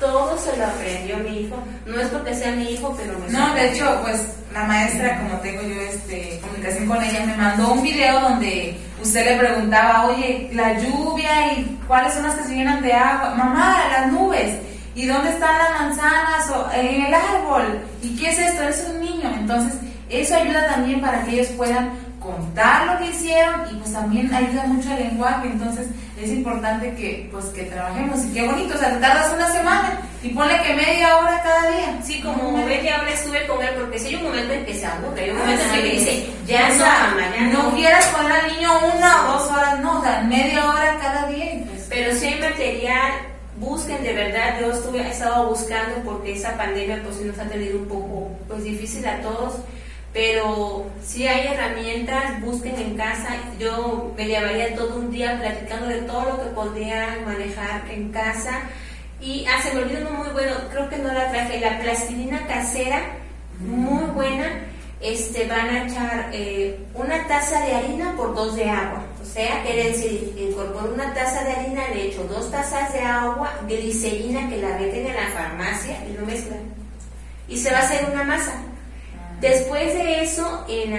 todo 0.00 0.36
se 0.38 0.56
lo 0.56 0.66
aprendió 0.66 1.18
mi 1.18 1.42
hijo. 1.42 1.56
No 1.86 2.00
es 2.00 2.08
porque 2.08 2.34
sea 2.34 2.52
mi 2.52 2.72
hijo, 2.72 2.96
pero 2.96 3.18
me 3.18 3.28
No, 3.28 3.54
de 3.54 3.70
hecho, 3.70 4.00
pues 4.02 4.26
la 4.52 4.64
maestra, 4.64 5.20
como 5.20 5.38
tengo 5.40 5.62
yo 5.62 5.80
este 5.82 6.40
comunicación 6.42 6.86
con 6.86 7.02
ella, 7.02 7.24
me 7.26 7.36
mandó 7.36 7.72
un 7.72 7.82
video 7.82 8.20
donde 8.20 8.76
usted 9.00 9.24
le 9.24 9.38
preguntaba, 9.38 10.06
oye, 10.06 10.50
la 10.52 10.78
lluvia 10.78 11.52
y 11.52 11.78
cuáles 11.86 12.14
son 12.14 12.24
las 12.24 12.34
que 12.34 12.44
se 12.44 12.54
llenan 12.56 12.82
de 12.82 12.92
agua. 12.92 13.34
Mamá, 13.36 13.84
las 13.92 14.10
nubes. 14.10 14.56
¿Y 14.94 15.06
dónde 15.06 15.30
están 15.30 15.56
las 15.58 15.80
manzanas? 15.80 16.50
O, 16.50 16.72
en 16.72 17.04
el 17.04 17.14
árbol. 17.14 17.80
¿Y 18.02 18.16
qué 18.16 18.30
es 18.30 18.38
esto? 18.38 18.64
Es 18.64 18.86
un 18.90 19.00
niño. 19.00 19.30
Entonces, 19.38 19.78
eso 20.08 20.34
ayuda 20.34 20.66
también 20.66 21.00
para 21.00 21.22
que 21.22 21.32
ellos 21.32 21.48
puedan 21.56 21.90
contar 22.30 22.86
lo 22.86 22.98
que 22.98 23.10
hicieron 23.10 23.62
y 23.70 23.74
pues 23.76 23.92
también 23.92 24.32
ayuda 24.32 24.64
mucho 24.64 24.90
al 24.90 24.98
lenguaje, 24.98 25.48
entonces 25.48 25.88
es 26.20 26.30
importante 26.30 26.94
que 26.94 27.28
pues 27.32 27.46
que 27.46 27.64
trabajemos 27.64 28.24
y 28.24 28.32
qué 28.32 28.46
bonito, 28.46 28.74
o 28.74 28.78
sea, 28.78 28.92
te 28.92 29.00
tardas 29.00 29.32
una 29.32 29.50
semana 29.50 30.00
y 30.22 30.28
ponle 30.30 30.60
que 30.62 30.74
media 30.74 31.16
hora 31.16 31.42
cada 31.42 31.70
día. 31.70 31.98
Sí, 32.02 32.20
como 32.20 32.52
media 32.64 33.00
hora 33.00 33.10
estuve 33.10 33.46
con 33.46 33.62
él 33.62 33.70
porque 33.78 33.98
si 33.98 34.08
hay 34.08 34.16
un 34.16 34.24
momento 34.24 34.52
en 34.52 34.66
que 34.66 34.74
se 34.74 34.86
aburre, 34.86 35.24
hay 35.24 35.30
un 35.30 35.38
momento 35.38 35.64
en 35.64 35.72
que 35.72 35.90
dice, 35.90 36.26
ya 36.46 36.68
no, 36.68 36.84
mamá, 36.84 37.34
ya 37.34 37.42
no. 37.46 37.74
quieras 37.74 38.06
poner 38.06 38.32
al 38.32 38.52
niño 38.52 38.70
una 38.94 39.28
o 39.28 39.32
dos 39.32 39.50
horas, 39.50 39.80
no, 39.80 39.98
o 39.98 40.02
sea, 40.02 40.22
media 40.22 40.70
hora 40.70 40.98
cada 41.00 41.26
día. 41.28 41.64
Pues, 41.66 41.86
Pero 41.88 42.14
si 42.14 42.26
hay 42.26 42.40
material, 42.40 43.12
busquen 43.56 44.02
de 44.02 44.12
verdad, 44.12 44.60
yo 44.60 44.72
estuve, 44.72 45.00
he 45.00 45.10
estado 45.10 45.48
buscando 45.48 45.96
porque 46.04 46.32
esa 46.32 46.56
pandemia 46.56 47.02
pues 47.02 47.20
nos 47.20 47.38
ha 47.38 47.44
tenido 47.44 47.78
un 47.78 47.86
poco 47.86 48.30
pues 48.48 48.64
difícil 48.64 49.06
a 49.06 49.20
todos 49.20 49.54
pero 50.12 50.86
si 51.04 51.26
hay 51.26 51.46
herramientas, 51.46 52.40
busquen 52.42 52.76
en 52.76 52.96
casa. 52.96 53.36
Yo 53.58 54.12
me 54.16 54.26
llevaría 54.26 54.74
todo 54.74 54.96
un 54.96 55.10
día 55.10 55.38
platicando 55.38 55.86
de 55.86 56.02
todo 56.02 56.24
lo 56.24 56.42
que 56.42 56.50
podrían 56.50 57.24
manejar 57.24 57.82
en 57.90 58.10
casa. 58.10 58.60
Y 59.20 59.44
ah, 59.46 59.62
se 59.62 59.72
me 59.74 59.84
muy 59.84 60.28
bueno, 60.32 60.54
creo 60.70 60.88
que 60.88 60.96
no 60.96 61.12
la 61.12 61.30
traje, 61.30 61.60
la 61.60 61.78
plastilina 61.78 62.44
casera, 62.46 63.02
muy 63.60 64.04
buena. 64.10 64.66
Este, 65.00 65.46
van 65.46 65.68
a 65.70 65.86
echar 65.86 66.30
eh, 66.32 66.78
una 66.92 67.26
taza 67.26 67.64
de 67.64 67.74
harina 67.74 68.14
por 68.16 68.34
dos 68.34 68.56
de 68.56 68.68
agua. 68.68 69.02
O 69.22 69.24
sea, 69.24 69.62
quiere 69.62 69.92
decir, 69.92 70.34
incorporo 70.36 70.92
una 70.92 71.14
taza 71.14 71.44
de 71.44 71.52
harina, 71.52 71.88
le 71.94 72.08
echo 72.08 72.24
dos 72.24 72.50
tazas 72.50 72.92
de 72.92 73.00
agua, 73.00 73.60
glicerina 73.66 74.48
que 74.48 74.58
la 74.58 74.76
venden 74.76 75.06
en 75.06 75.14
la 75.14 75.28
farmacia 75.28 76.04
y 76.06 76.18
lo 76.18 76.26
mezclan. 76.26 76.60
Y 77.48 77.56
se 77.56 77.70
va 77.70 77.78
a 77.78 77.82
hacer 77.82 78.10
una 78.12 78.24
masa 78.24 78.52
Después 79.40 79.94
de 79.94 80.22
eso, 80.22 80.66
en, 80.68 80.98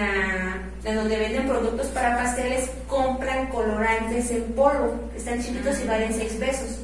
donde 0.84 1.18
venden 1.18 1.48
productos 1.48 1.88
para 1.88 2.18
pasteles, 2.18 2.70
compran 2.88 3.48
colorantes 3.48 4.32
en 4.32 4.44
polvo, 4.54 5.00
están 5.16 5.44
chiquitos 5.44 5.80
y 5.80 5.88
valen 5.88 6.14
6 6.14 6.34
pesos. 6.34 6.80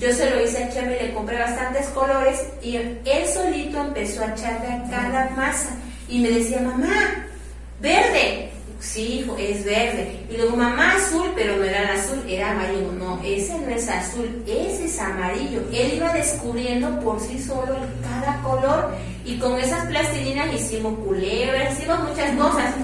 Yo 0.00 0.12
se 0.12 0.28
lo 0.28 0.42
hice 0.42 0.64
a 0.64 0.68
Chema 0.68 0.92
y 0.92 1.06
le 1.06 1.14
compré 1.14 1.38
bastantes 1.38 1.86
colores 1.88 2.48
y 2.60 2.76
él 2.76 3.28
solito 3.32 3.80
empezó 3.80 4.22
a 4.22 4.32
echarle 4.32 4.68
a 4.68 4.90
cada 4.90 5.30
masa. 5.30 5.70
Y 6.08 6.18
me 6.18 6.30
decía, 6.30 6.60
mamá, 6.60 7.26
verde, 7.80 8.50
sí, 8.80 9.20
hijo, 9.20 9.36
es 9.38 9.64
verde. 9.64 10.26
Y 10.30 10.36
luego, 10.36 10.56
mamá, 10.56 10.94
azul, 10.94 11.32
pero 11.34 11.56
no 11.56 11.64
era 11.64 11.94
azul, 11.94 12.22
era 12.28 12.52
amarillo. 12.52 12.92
No, 12.92 13.20
ese 13.24 13.58
no 13.58 13.68
es 13.68 13.88
azul, 13.88 14.42
ese 14.46 14.86
es 14.86 14.98
amarillo. 14.98 15.62
Él 15.72 15.94
iba 15.96 16.12
descubriendo 16.12 17.00
por 17.00 17.20
sí 17.20 17.38
solo 17.38 17.76
cada 18.02 18.42
color 18.42 18.94
y 19.24 19.38
con 19.38 19.58
esas 19.58 19.86
plastilinas 19.86 20.52
hicimos 20.54 20.98
culebras, 21.00 21.78
hicimos 21.78 21.98
muchas 22.08 22.30
cosas. 22.36 22.74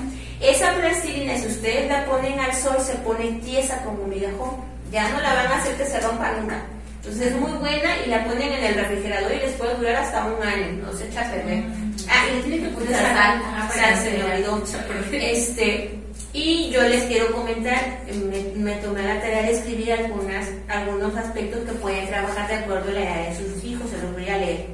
Esa 0.41 0.75
plastilina, 0.75 1.37
si 1.39 1.47
ustedes 1.47 1.89
la 1.89 2.05
ponen 2.07 2.41
al 2.41 2.53
sol, 2.53 2.77
se 2.81 2.95
pone 2.97 3.41
tiesa 3.45 3.83
como 3.85 4.07
migajón. 4.07 4.57
Ya 4.91 5.09
no 5.11 5.21
la 5.21 5.35
van 5.35 5.47
a 5.47 5.57
hacer 5.57 5.77
que 5.77 5.87
se 5.87 6.01
rompa 6.01 6.33
nunca. 6.33 6.63
Entonces 6.97 7.33
es 7.33 7.37
muy 7.37 7.53
buena 7.53 7.97
y 8.05 8.11
la 8.11 8.25
ponen 8.25 8.53
en 8.53 8.65
el 8.65 8.75
refrigerador 8.75 9.33
y 9.33 9.39
les 9.39 9.53
puede 9.53 9.75
durar 9.77 9.97
hasta 9.97 10.25
un 10.25 10.43
año, 10.43 10.83
no 10.85 10.93
se 10.93 11.07
echa 11.07 11.27
a 11.27 11.31
perder. 11.31 11.65
Ah, 12.13 12.27
y 12.29 12.37
le 12.37 12.43
tiene 12.43 12.69
que 12.69 12.75
poner 12.75 12.95
sal, 12.95 13.43
sal, 13.75 13.97
se 14.03 14.11
me 14.11 14.25
olvidó. 14.25 14.63
Este, 15.13 15.99
y 16.33 16.71
yo 16.71 16.83
les 16.83 17.05
quiero 17.05 17.33
comentar, 17.33 18.01
me, 18.57 18.73
tomé 18.77 19.03
la 19.03 19.21
tarea 19.21 19.43
de 19.43 19.53
escribir 19.53 19.93
algunas, 19.93 20.49
algunos 20.69 21.17
aspectos 21.17 21.65
que 21.65 21.73
pueden 21.73 22.07
trabajar 22.09 22.49
de 22.49 22.55
acuerdo 22.55 22.91
a 22.91 22.95
la 22.95 23.01
edad 23.03 23.29
de 23.29 23.37
sus 23.37 23.65
hijos, 23.65 23.91
se 23.91 23.99
los 23.99 24.13
voy 24.13 24.29
a 24.29 24.39
leer. 24.39 24.67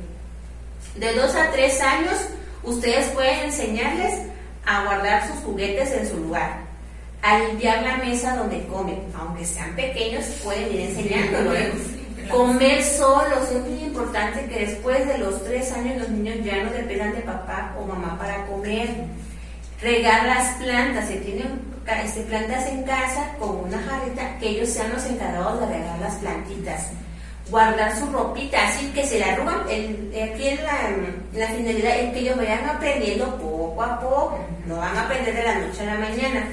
De 0.96 1.12
dos 1.14 1.34
a 1.34 1.50
tres 1.50 1.80
años, 1.80 2.14
ustedes 2.62 3.08
pueden 3.08 3.46
enseñarles 3.46 4.22
a 4.66 4.84
guardar 4.84 5.26
sus 5.28 5.36
juguetes 5.44 5.90
en 5.92 6.08
su 6.08 6.16
lugar, 6.18 6.60
a 7.22 7.38
limpiar 7.38 7.82
la 7.82 7.96
mesa 7.96 8.36
donde 8.36 8.66
comen, 8.66 9.00
aunque 9.16 9.44
sean 9.44 9.74
pequeños, 9.74 10.24
pueden 10.44 10.72
ir 10.72 10.80
enseñándolo. 10.82 11.52
Comer 12.30 12.84
solos, 12.84 13.50
es 13.50 13.60
muy 13.62 13.84
importante 13.84 14.44
que 14.46 14.66
después 14.66 15.06
de 15.06 15.18
los 15.18 15.42
tres 15.44 15.72
años 15.72 15.96
los 15.98 16.08
niños 16.10 16.36
ya 16.44 16.62
no 16.62 16.70
dependan 16.70 17.14
de 17.14 17.22
papá 17.22 17.74
o 17.78 17.86
mamá 17.86 18.18
para 18.18 18.46
comer. 18.46 18.88
Regar 19.80 20.26
las 20.26 20.56
plantas, 20.56 21.08
si 21.08 21.16
tienen 21.18 21.60
este, 22.04 22.20
plantas 22.22 22.66
en 22.66 22.82
casa 22.82 23.34
con 23.38 23.60
una 23.60 23.78
jarrita, 23.78 24.38
que 24.38 24.50
ellos 24.50 24.68
sean 24.68 24.92
los 24.92 25.04
encargados 25.06 25.60
de 25.60 25.66
regar 25.66 25.98
las 26.00 26.16
plantitas. 26.16 26.88
Guardar 27.48 27.96
su 27.96 28.06
ropita, 28.12 28.68
así 28.68 28.90
que 28.90 29.06
se 29.06 29.20
la 29.20 29.32
arrugan. 29.32 29.62
El, 29.70 30.12
aquí 30.22 30.48
en 30.48 30.64
la, 30.64 30.76
la 31.32 31.48
finalidad 31.48 31.98
es 31.98 32.12
que 32.12 32.18
ellos 32.20 32.36
vayan 32.36 32.68
aprendiendo 32.68 33.38
poco 33.38 33.82
a 33.82 33.98
poco, 34.00 34.38
no 34.66 34.76
van 34.76 34.96
a 34.96 35.02
aprender 35.04 35.34
de 35.34 35.44
la 35.44 35.58
noche 35.60 35.80
a 35.80 35.94
la 35.94 36.00
mañana. 36.00 36.48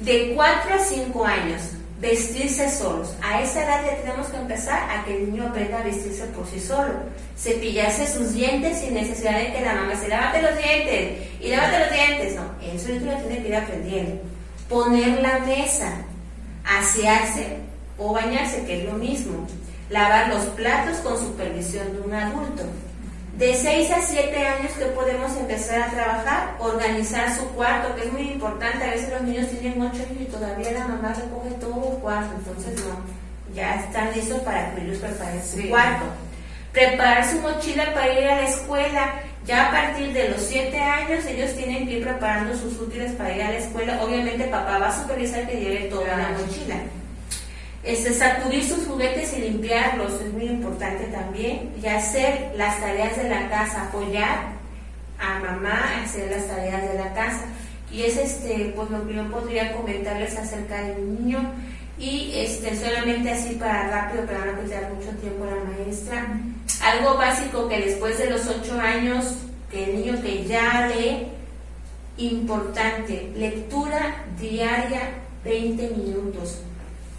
De 0.00 0.32
4 0.34 0.74
a 0.74 0.78
5 0.78 1.24
años, 1.24 1.62
vestirse 2.02 2.68
solos. 2.68 3.14
A 3.22 3.40
esa 3.40 3.62
edad 3.62 3.86
ya 3.86 3.96
tenemos 4.02 4.26
que 4.26 4.36
empezar 4.36 4.90
a 4.90 5.04
que 5.04 5.16
el 5.16 5.30
niño 5.30 5.46
aprenda 5.46 5.78
a 5.78 5.84
vestirse 5.84 6.24
por 6.26 6.46
sí 6.48 6.58
solo. 6.58 6.94
Cepillarse 7.38 8.06
sus 8.08 8.34
dientes 8.34 8.80
sin 8.80 8.94
necesidad 8.94 9.38
de 9.38 9.52
que 9.52 9.60
la 9.60 9.76
mamá 9.76 9.94
se 9.94 10.08
lávate 10.08 10.42
los 10.42 10.58
dientes 10.58 11.28
y 11.40 11.48
lávate 11.48 11.78
los 11.78 11.92
dientes. 11.92 12.34
No, 12.34 12.42
eso 12.74 12.88
el 12.88 13.04
niño 13.04 13.16
tiene 13.18 13.42
que 13.42 13.48
ir 13.48 13.56
aprendiendo. 13.56 14.20
Poner 14.68 15.22
la 15.22 15.38
mesa, 15.38 15.92
asearse 16.64 17.58
o 17.96 18.12
bañarse, 18.12 18.64
que 18.64 18.80
es 18.80 18.84
lo 18.84 18.94
mismo. 18.94 19.46
Lavar 19.88 20.28
los 20.28 20.44
platos 20.46 20.96
con 20.98 21.16
supervisión 21.16 21.92
de 21.92 22.00
un 22.00 22.14
adulto 22.14 22.64
de 23.38 23.54
6 23.54 23.90
a 23.92 24.02
7 24.02 24.46
años 24.46 24.72
que 24.72 24.84
podemos 24.86 25.34
empezar 25.36 25.82
a 25.82 25.90
trabajar, 25.90 26.56
organizar 26.58 27.34
su 27.34 27.46
cuarto, 27.48 27.94
que 27.94 28.02
es 28.06 28.12
muy 28.12 28.30
importante. 28.30 28.84
A 28.84 28.90
veces 28.90 29.10
los 29.10 29.22
niños 29.22 29.48
tienen 29.48 29.80
8 29.80 29.94
años 29.94 30.20
y 30.20 30.24
todavía 30.26 30.72
la 30.72 30.88
mamá 30.88 31.14
recoge 31.14 31.50
todo 31.60 31.92
el 31.92 31.98
cuarto, 31.98 32.34
entonces 32.36 32.84
no, 32.84 33.54
ya 33.54 33.76
están 33.76 34.12
listos 34.14 34.40
para 34.40 34.74
que 34.74 34.82
ellos 34.82 34.98
preparen 34.98 35.42
su 35.44 35.68
cuarto. 35.68 36.04
Preparar 36.72 37.28
su 37.28 37.38
mochila 37.40 37.92
para 37.92 38.18
ir 38.18 38.26
a 38.26 38.36
la 38.36 38.48
escuela. 38.48 39.14
Ya 39.44 39.68
a 39.68 39.70
partir 39.72 40.12
de 40.12 40.28
los 40.28 40.40
7 40.40 40.78
años 40.78 41.24
ellos 41.26 41.52
tienen 41.54 41.86
que 41.86 41.98
ir 41.98 42.04
preparando 42.04 42.56
sus 42.56 42.80
útiles 42.80 43.12
para 43.12 43.34
ir 43.34 43.42
a 43.42 43.50
la 43.50 43.58
escuela. 43.58 44.02
Obviamente 44.02 44.44
papá 44.44 44.78
va 44.78 44.88
a 44.88 45.02
supervisar 45.02 45.46
que 45.46 45.60
lleve 45.60 45.88
toda 45.88 46.16
la 46.16 46.30
mochila. 46.30 46.76
Este, 47.84 48.14
sacudir 48.14 48.62
sus 48.64 48.86
juguetes 48.86 49.36
y 49.36 49.40
limpiarlos 49.40 50.12
es 50.20 50.32
muy 50.32 50.44
importante 50.44 51.04
también. 51.06 51.72
Y 51.82 51.86
hacer 51.86 52.52
las 52.56 52.80
tareas 52.80 53.16
de 53.16 53.28
la 53.28 53.48
casa, 53.48 53.82
apoyar 53.88 54.52
a 55.18 55.38
mamá 55.40 55.80
a 55.96 56.04
hacer 56.04 56.30
las 56.30 56.46
tareas 56.46 56.82
de 56.82 56.94
la 56.94 57.12
casa. 57.12 57.44
Y 57.90 58.02
es 58.02 58.16
este, 58.16 58.72
pues 58.76 58.88
lo 58.90 59.06
que 59.06 59.14
yo 59.14 59.30
podría 59.30 59.72
comentarles 59.72 60.36
acerca 60.36 60.80
del 60.82 61.18
niño. 61.18 61.52
Y 61.98 62.32
este, 62.36 62.76
solamente 62.76 63.30
así 63.32 63.56
para 63.56 63.88
rápido, 63.88 64.26
para 64.26 64.46
no 64.46 64.62
quitar 64.62 64.92
mucho 64.92 65.10
tiempo 65.18 65.44
a 65.44 65.48
la 65.48 65.64
maestra. 65.64 66.40
Algo 66.82 67.16
básico 67.16 67.68
que 67.68 67.80
después 67.80 68.16
de 68.18 68.30
los 68.30 68.46
ocho 68.46 68.80
años, 68.80 69.34
que 69.70 69.84
el 69.84 69.96
niño 69.96 70.22
que 70.22 70.44
ya 70.44 70.88
lee, 70.88 71.28
importante, 72.16 73.32
lectura 73.36 74.24
diaria 74.38 75.00
20 75.44 75.90
minutos 75.96 76.62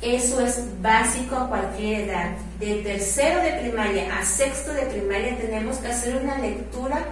eso 0.03 0.41
es 0.41 0.59
básico 0.81 1.35
a 1.35 1.47
cualquier 1.47 2.09
edad. 2.09 2.31
De 2.59 2.75
tercero 2.75 3.41
de 3.41 3.53
primaria 3.53 4.17
a 4.17 4.25
sexto 4.25 4.73
de 4.73 4.83
primaria 4.83 5.37
tenemos 5.37 5.77
que 5.77 5.87
hacer 5.87 6.17
una 6.17 6.37
lectura 6.39 7.05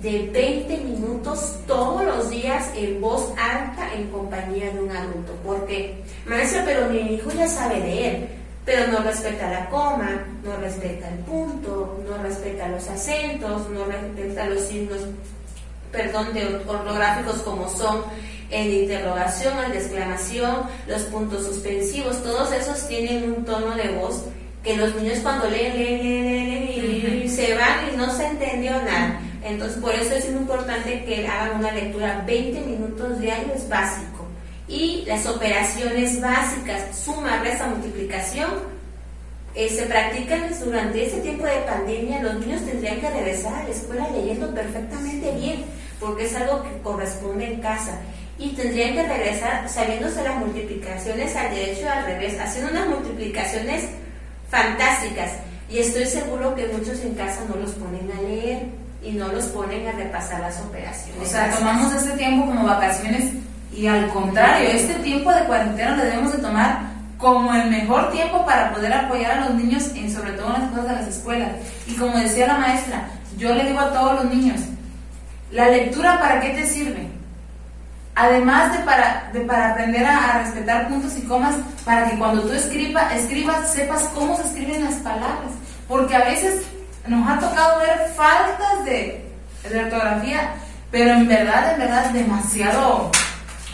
de 0.00 0.30
20 0.32 0.76
minutos 0.78 1.56
todos 1.66 2.04
los 2.04 2.30
días 2.30 2.70
en 2.76 3.00
voz 3.00 3.32
alta 3.36 3.92
en 3.94 4.08
compañía 4.08 4.70
de 4.70 4.80
un 4.80 4.90
adulto. 4.90 5.34
Porque, 5.44 6.02
maestra, 6.26 6.62
pero 6.64 6.88
mi 6.88 7.14
hijo 7.14 7.30
ya 7.32 7.48
sabe 7.48 7.80
leer, 7.80 8.28
pero 8.64 8.92
no 8.92 9.00
respeta 9.00 9.50
la 9.50 9.68
coma, 9.68 10.24
no 10.44 10.56
respeta 10.58 11.08
el 11.08 11.18
punto, 11.20 12.00
no 12.08 12.22
respeta 12.22 12.68
los 12.68 12.86
acentos, 12.88 13.68
no 13.70 13.84
respeta 13.86 14.46
los 14.46 14.62
signos, 14.62 15.00
perdón, 15.90 16.32
de 16.34 16.60
ortográficos 16.66 17.36
como 17.42 17.68
son 17.68 18.04
el 18.50 18.68
de 18.68 18.82
interrogación, 18.82 19.58
el 19.64 19.72
de 19.72 19.78
exclamación, 19.78 20.62
los 20.86 21.02
puntos 21.02 21.44
suspensivos, 21.44 22.22
todos 22.22 22.52
esos 22.52 22.88
tienen 22.88 23.32
un 23.32 23.44
tono 23.44 23.74
de 23.74 23.88
voz 23.90 24.24
que 24.62 24.76
los 24.76 24.94
niños 24.96 25.18
cuando 25.22 25.48
leen, 25.48 25.76
leen, 25.76 26.02
leen, 26.02 27.02
leen, 27.02 27.22
y 27.24 27.28
se 27.28 27.54
van 27.54 27.92
y 27.92 27.96
no 27.96 28.14
se 28.14 28.26
entendió 28.26 28.72
nada. 28.82 29.20
Entonces, 29.42 29.78
por 29.78 29.94
eso 29.94 30.14
es 30.14 30.28
muy 30.30 30.40
importante 30.40 31.04
que 31.04 31.26
hagan 31.26 31.58
una 31.58 31.72
lectura 31.72 32.24
20 32.26 32.60
minutos 32.62 33.20
diarios 33.20 33.68
básico. 33.68 34.26
Y 34.66 35.04
las 35.06 35.26
operaciones 35.26 36.20
básicas, 36.20 36.98
suma, 36.98 37.38
resta, 37.42 37.66
multiplicación, 37.66 38.50
eh, 39.54 39.68
se 39.70 39.86
practican 39.86 40.50
durante 40.62 41.06
este 41.06 41.20
tiempo 41.20 41.46
de 41.46 41.58
pandemia. 41.60 42.22
Los 42.22 42.34
niños 42.40 42.62
tendrían 42.64 43.00
que 43.00 43.10
regresar 43.10 43.54
a 43.54 43.64
la 43.64 43.70
escuela 43.70 44.08
leyendo 44.10 44.52
perfectamente 44.52 45.32
bien, 45.32 45.64
porque 46.00 46.26
es 46.26 46.34
algo 46.34 46.62
que 46.62 46.82
corresponde 46.82 47.46
en 47.46 47.60
casa 47.60 48.00
y 48.38 48.50
tendrían 48.50 48.94
que 48.94 49.02
regresar 49.02 49.68
sabiéndose 49.68 50.22
las 50.22 50.36
multiplicaciones 50.36 51.34
al 51.34 51.50
derecho 51.50 51.82
y 51.82 51.88
al 51.88 52.04
revés, 52.04 52.38
haciendo 52.40 52.70
unas 52.70 52.88
multiplicaciones 52.88 53.88
fantásticas. 54.48 55.32
Y 55.68 55.78
estoy 55.78 56.06
seguro 56.06 56.54
que 56.54 56.68
muchos 56.68 57.00
en 57.00 57.14
casa 57.14 57.40
no 57.48 57.56
los 57.56 57.72
ponen 57.72 58.10
a 58.16 58.22
leer 58.22 58.66
y 59.02 59.12
no 59.12 59.28
los 59.28 59.46
ponen 59.46 59.86
a 59.88 59.92
repasar 59.92 60.40
las 60.40 60.60
operaciones. 60.60 61.20
O 61.20 61.30
sea, 61.30 61.50
tomamos 61.50 61.92
este 61.94 62.16
tiempo 62.16 62.46
como 62.46 62.64
vacaciones 62.64 63.32
y 63.76 63.86
al 63.86 64.08
contrario, 64.08 64.68
este 64.70 64.94
tiempo 64.94 65.32
de 65.32 65.44
cuarentena 65.44 65.96
lo 65.96 66.04
debemos 66.04 66.32
de 66.32 66.38
tomar 66.38 66.98
como 67.18 67.52
el 67.52 67.68
mejor 67.68 68.12
tiempo 68.12 68.46
para 68.46 68.72
poder 68.72 68.92
apoyar 68.92 69.32
a 69.32 69.48
los 69.48 69.54
niños, 69.54 69.90
y 69.94 70.08
sobre 70.08 70.32
todo 70.32 70.54
en 70.54 70.62
las 70.62 70.70
cosas 70.70 70.88
de 70.88 70.92
las 70.92 71.08
escuelas. 71.08 71.50
Y 71.86 71.94
como 71.94 72.16
decía 72.16 72.46
la 72.46 72.58
maestra, 72.58 73.08
yo 73.36 73.52
le 73.54 73.64
digo 73.64 73.80
a 73.80 73.92
todos 73.92 74.22
los 74.22 74.32
niños, 74.32 74.60
¿la 75.50 75.68
lectura 75.68 76.20
para 76.20 76.40
qué 76.40 76.50
te 76.50 76.64
sirve? 76.64 77.17
Además 78.20 78.72
de 78.72 78.80
para, 78.80 79.30
de 79.32 79.40
para 79.42 79.70
aprender 79.70 80.04
a, 80.04 80.42
respetar 80.42 80.88
puntos 80.88 81.16
y 81.16 81.20
comas, 81.22 81.54
para 81.84 82.10
que 82.10 82.18
cuando 82.18 82.42
tú 82.42 82.52
escriba, 82.52 83.14
escribas 83.14 83.72
sepas 83.72 84.10
cómo 84.12 84.36
se 84.36 84.42
escriben 84.42 84.84
las 84.84 84.96
palabras. 84.96 85.52
Porque 85.86 86.16
a 86.16 86.24
veces 86.24 86.64
nos 87.06 87.28
ha 87.28 87.38
tocado 87.38 87.78
ver 87.78 88.12
faltas 88.16 88.84
de, 88.84 89.24
de 89.70 89.84
ortografía, 89.84 90.54
pero 90.90 91.12
en 91.12 91.28
verdad, 91.28 91.74
en 91.74 91.78
verdad, 91.78 92.10
demasiado 92.10 93.12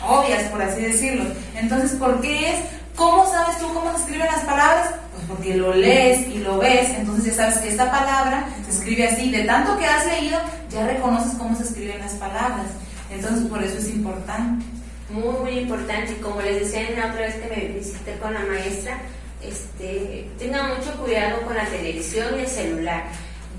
obvias, 0.07 0.43
por 0.51 0.61
así 0.61 0.81
decirlo. 0.83 1.25
Entonces, 1.55 1.93
¿por 1.93 2.21
qué 2.21 2.51
es? 2.51 2.59
¿Cómo 2.95 3.25
sabes 3.25 3.57
tú 3.57 3.73
cómo 3.73 3.91
se 3.93 4.03
escriben 4.03 4.27
las 4.27 4.43
palabras? 4.43 4.91
Pues 5.11 5.25
porque 5.27 5.55
lo 5.55 5.73
lees 5.73 6.27
y 6.27 6.37
lo 6.37 6.59
ves, 6.59 6.91
entonces 6.91 7.35
ya 7.35 7.45
sabes 7.45 7.57
que 7.57 7.69
esta 7.69 7.89
palabra 7.89 8.45
se 8.63 8.77
escribe 8.77 9.07
así. 9.07 9.31
De 9.31 9.43
tanto 9.45 9.75
que 9.79 9.87
has 9.87 10.05
leído, 10.05 10.37
ya 10.69 10.85
reconoces 10.85 11.33
cómo 11.33 11.57
se 11.57 11.63
escriben 11.63 11.99
las 11.99 12.13
palabras. 12.13 12.67
Entonces, 13.11 13.47
por 13.47 13.63
eso 13.63 13.77
es 13.77 13.89
importante. 13.89 14.65
Muy, 15.09 15.35
muy 15.39 15.59
importante. 15.59 16.13
Y 16.13 16.21
como 16.21 16.41
les 16.41 16.61
decía 16.61 16.89
en 16.89 16.99
la 16.99 17.07
otra 17.07 17.21
vez 17.21 17.35
que 17.35 17.55
me 17.55 17.67
visité 17.73 18.17
con 18.17 18.33
la 18.33 18.41
maestra, 18.41 18.99
este, 19.41 20.27
tengan 20.37 20.75
mucho 20.75 20.93
cuidado 20.97 21.41
con 21.41 21.55
la 21.55 21.65
televisión 21.65 22.35
y 22.37 22.41
el 22.41 22.47
celular. 22.47 23.03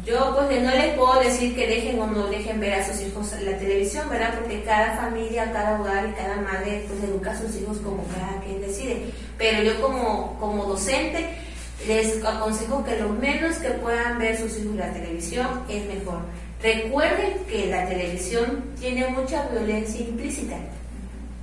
Yo 0.05 0.37
pues 0.37 0.63
no 0.63 0.71
les 0.71 0.95
puedo 0.95 1.19
decir 1.21 1.57
que 1.57 1.67
dejen 1.67 2.01
o 2.01 2.07
no 2.07 2.29
dejen 2.29 2.61
ver 2.61 2.75
a 2.75 2.87
sus 2.87 3.01
hijos 3.03 3.33
la 3.43 3.59
televisión, 3.59 4.09
¿verdad? 4.09 4.39
Porque 4.39 4.63
cada 4.63 4.97
familia, 4.97 5.51
cada 5.53 5.81
hogar 5.81 6.09
y 6.09 6.13
cada 6.13 6.37
madre 6.37 6.87
pues 6.87 7.03
educa 7.03 7.33
a 7.33 7.41
sus 7.41 7.57
hijos 7.57 7.79
como 7.79 8.05
cada 8.15 8.41
quien 8.45 8.61
decide. 8.61 9.07
Pero 9.37 9.63
yo 9.65 9.81
como, 9.81 10.39
como 10.39 10.65
docente 10.67 11.27
les 11.89 12.25
aconsejo 12.25 12.85
que 12.85 12.97
lo 13.01 13.09
menos 13.09 13.57
que 13.57 13.71
puedan 13.71 14.19
ver 14.19 14.39
sus 14.39 14.57
hijos 14.59 14.77
la 14.77 14.93
televisión 14.93 15.63
es 15.69 15.85
mejor. 15.87 16.21
Recuerden 16.63 17.45
que 17.49 17.67
la 17.67 17.89
televisión 17.89 18.65
tiene 18.81 19.09
mucha 19.09 19.47
violencia 19.49 20.01
implícita 20.01 20.57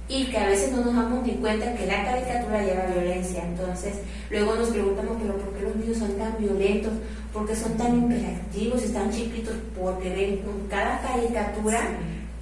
y 0.07 0.25
que 0.25 0.37
a 0.37 0.47
veces 0.47 0.71
no 0.71 0.83
nos 0.83 0.95
damos 0.95 1.25
ni 1.25 1.33
cuenta 1.33 1.73
que 1.75 1.85
la 1.85 2.03
caricatura 2.03 2.63
lleva 2.63 2.85
violencia. 2.87 3.43
Entonces, 3.43 3.93
luego 4.29 4.55
nos 4.55 4.69
preguntamos, 4.69 5.17
pero 5.21 5.37
¿por 5.37 5.53
qué 5.53 5.61
los 5.61 5.75
niños 5.75 5.97
son 5.97 6.13
tan 6.17 6.35
violentos? 6.37 6.93
¿Por 7.31 7.47
qué 7.47 7.55
son 7.55 7.77
tan 7.77 7.95
interactivos 7.95 8.83
y 8.85 8.89
tan 8.89 9.11
chiquitos? 9.11 9.55
Porque 9.79 10.09
ven 10.09 10.41
cada 10.69 10.99
caricatura 11.01 11.81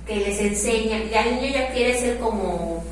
que 0.07 0.15
les 0.17 0.39
enseña, 0.41 1.03
ya 1.11 1.23
el 1.23 1.35
niño 1.35 1.53
ya 1.53 1.71
quiere 1.71 1.97
ser 1.97 2.17
como, 2.19 2.83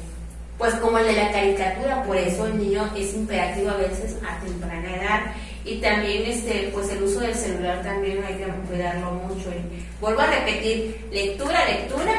pues 0.58 0.76
como 0.76 0.98
el 1.00 1.08
de 1.08 1.14
la 1.14 1.32
caricatura, 1.32 2.04
por 2.04 2.16
eso 2.16 2.46
el 2.46 2.58
niño 2.60 2.90
es 2.96 3.14
imperativo 3.14 3.72
a 3.72 3.78
veces 3.78 4.16
a 4.24 4.40
temprana 4.44 4.96
edad. 4.96 5.22
Y 5.70 5.76
también 5.82 6.24
este, 6.26 6.72
pues 6.74 6.90
el 6.90 7.04
uso 7.04 7.20
del 7.20 7.36
celular 7.36 7.84
también 7.84 8.24
hay 8.24 8.34
que 8.36 8.46
cuidarlo 8.68 9.12
mucho. 9.12 9.52
Y 9.52 9.86
vuelvo 10.02 10.22
a 10.22 10.26
repetir, 10.26 11.06
lectura, 11.12 11.64
lectura 11.66 12.14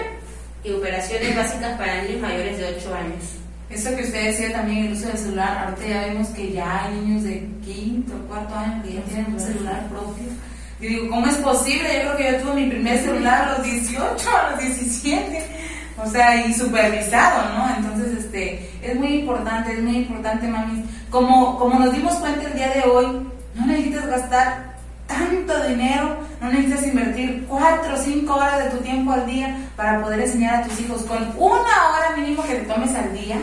y 0.63 0.71
operaciones 0.71 1.35
básicas 1.35 1.77
para 1.77 2.05
niños 2.05 2.21
mayores 2.21 2.59
de 2.59 2.77
8 2.77 2.95
años. 2.95 3.25
Eso 3.69 3.97
que 3.97 4.05
usted 4.05 4.27
decía 4.27 4.53
también, 4.53 4.87
el 4.87 4.93
uso 4.93 5.09
del 5.09 5.19
celular, 5.19 5.59
ahorita 5.65 5.89
ya 5.89 6.07
vemos 6.07 6.29
que 6.29 6.53
ya 6.53 6.85
hay 6.85 6.95
niños 6.95 7.25
de 7.25 7.49
quinto, 7.65 8.13
cuarto 8.29 8.55
año 8.55 8.83
que 8.85 8.95
ya 8.95 9.03
tienen 9.03 9.33
un 9.33 9.41
celular 9.41 9.89
propio. 9.89 10.27
Y 10.81 10.87
digo, 10.87 11.11
¿cómo 11.11 11.27
es 11.27 11.37
posible? 11.37 11.89
Yo 11.93 12.01
creo 12.01 12.17
que 12.17 12.33
yo 12.33 12.43
tuve 12.43 12.55
mi 12.63 12.71
primer 12.71 12.99
celular 12.99 13.49
a 13.49 13.59
los 13.59 13.65
18, 13.65 14.31
a 14.31 14.51
los 14.51 14.61
17, 14.61 15.47
o 16.05 16.09
sea, 16.09 16.47
y 16.47 16.55
supervisado, 16.55 17.49
¿no? 17.57 17.77
Entonces, 17.77 18.25
este, 18.25 18.71
es 18.81 18.95
muy 18.95 19.21
importante, 19.21 19.73
es 19.73 19.83
muy 19.83 19.97
importante, 19.97 20.47
mami. 20.47 20.85
Como, 21.11 21.59
como 21.59 21.81
nos 21.81 21.93
dimos 21.93 22.15
cuenta 22.15 22.47
el 22.47 22.55
día 22.55 22.71
de 22.71 22.83
hoy, 22.89 23.27
necesitas 23.81 24.09
gastar 24.09 24.71
tanto 25.07 25.67
dinero, 25.67 26.19
no 26.41 26.51
necesitas 26.51 26.87
invertir 26.87 27.47
cuatro 27.49 27.95
o 27.95 27.97
cinco 27.97 28.35
horas 28.35 28.65
de 28.65 28.71
tu 28.71 28.79
tiempo 28.79 29.13
al 29.13 29.27
día 29.27 29.57
para 29.77 30.01
poder 30.01 30.21
enseñar 30.21 30.57
a 30.57 30.63
tus 30.65 30.81
hijos. 30.81 31.03
Con 31.03 31.19
una 31.37 31.59
hora 31.59 32.17
mínimo 32.17 32.43
que 32.45 32.55
te 32.55 32.73
tomes 32.73 32.95
al 32.95 33.13
día 33.13 33.37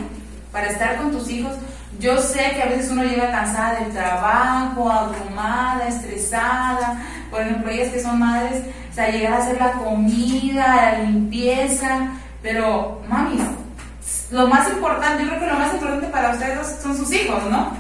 para 0.52 0.68
estar 0.68 0.98
con 0.98 1.12
tus 1.12 1.30
hijos, 1.30 1.54
yo 2.00 2.18
sé 2.22 2.52
que 2.56 2.64
a 2.64 2.68
veces 2.68 2.92
uno 2.92 3.04
llega 3.04 3.32
cansada 3.32 3.80
del 3.80 3.92
trabajo, 3.92 4.90
abrumada, 4.90 5.88
estresada. 5.88 7.02
Por 7.30 7.42
ejemplo, 7.42 7.72
ellas 7.72 7.90
que 7.90 8.02
son 8.02 8.20
madres, 8.20 8.64
o 8.92 8.94
sea, 8.94 9.10
llegar 9.10 9.34
a 9.34 9.38
hacer 9.40 9.60
la 9.60 9.72
comida, 9.74 10.76
la 10.76 11.00
limpieza. 11.00 12.12
Pero, 12.42 13.02
mami, 13.10 13.40
lo 14.32 14.48
más 14.48 14.70
importante, 14.70 15.24
yo 15.24 15.30
creo 15.30 15.40
que 15.42 15.48
lo 15.48 15.60
más 15.60 15.74
importante 15.74 16.08
para 16.08 16.32
ustedes 16.32 16.80
son 16.82 16.96
sus 16.96 17.12
hijos, 17.12 17.44
¿no? 17.50 17.76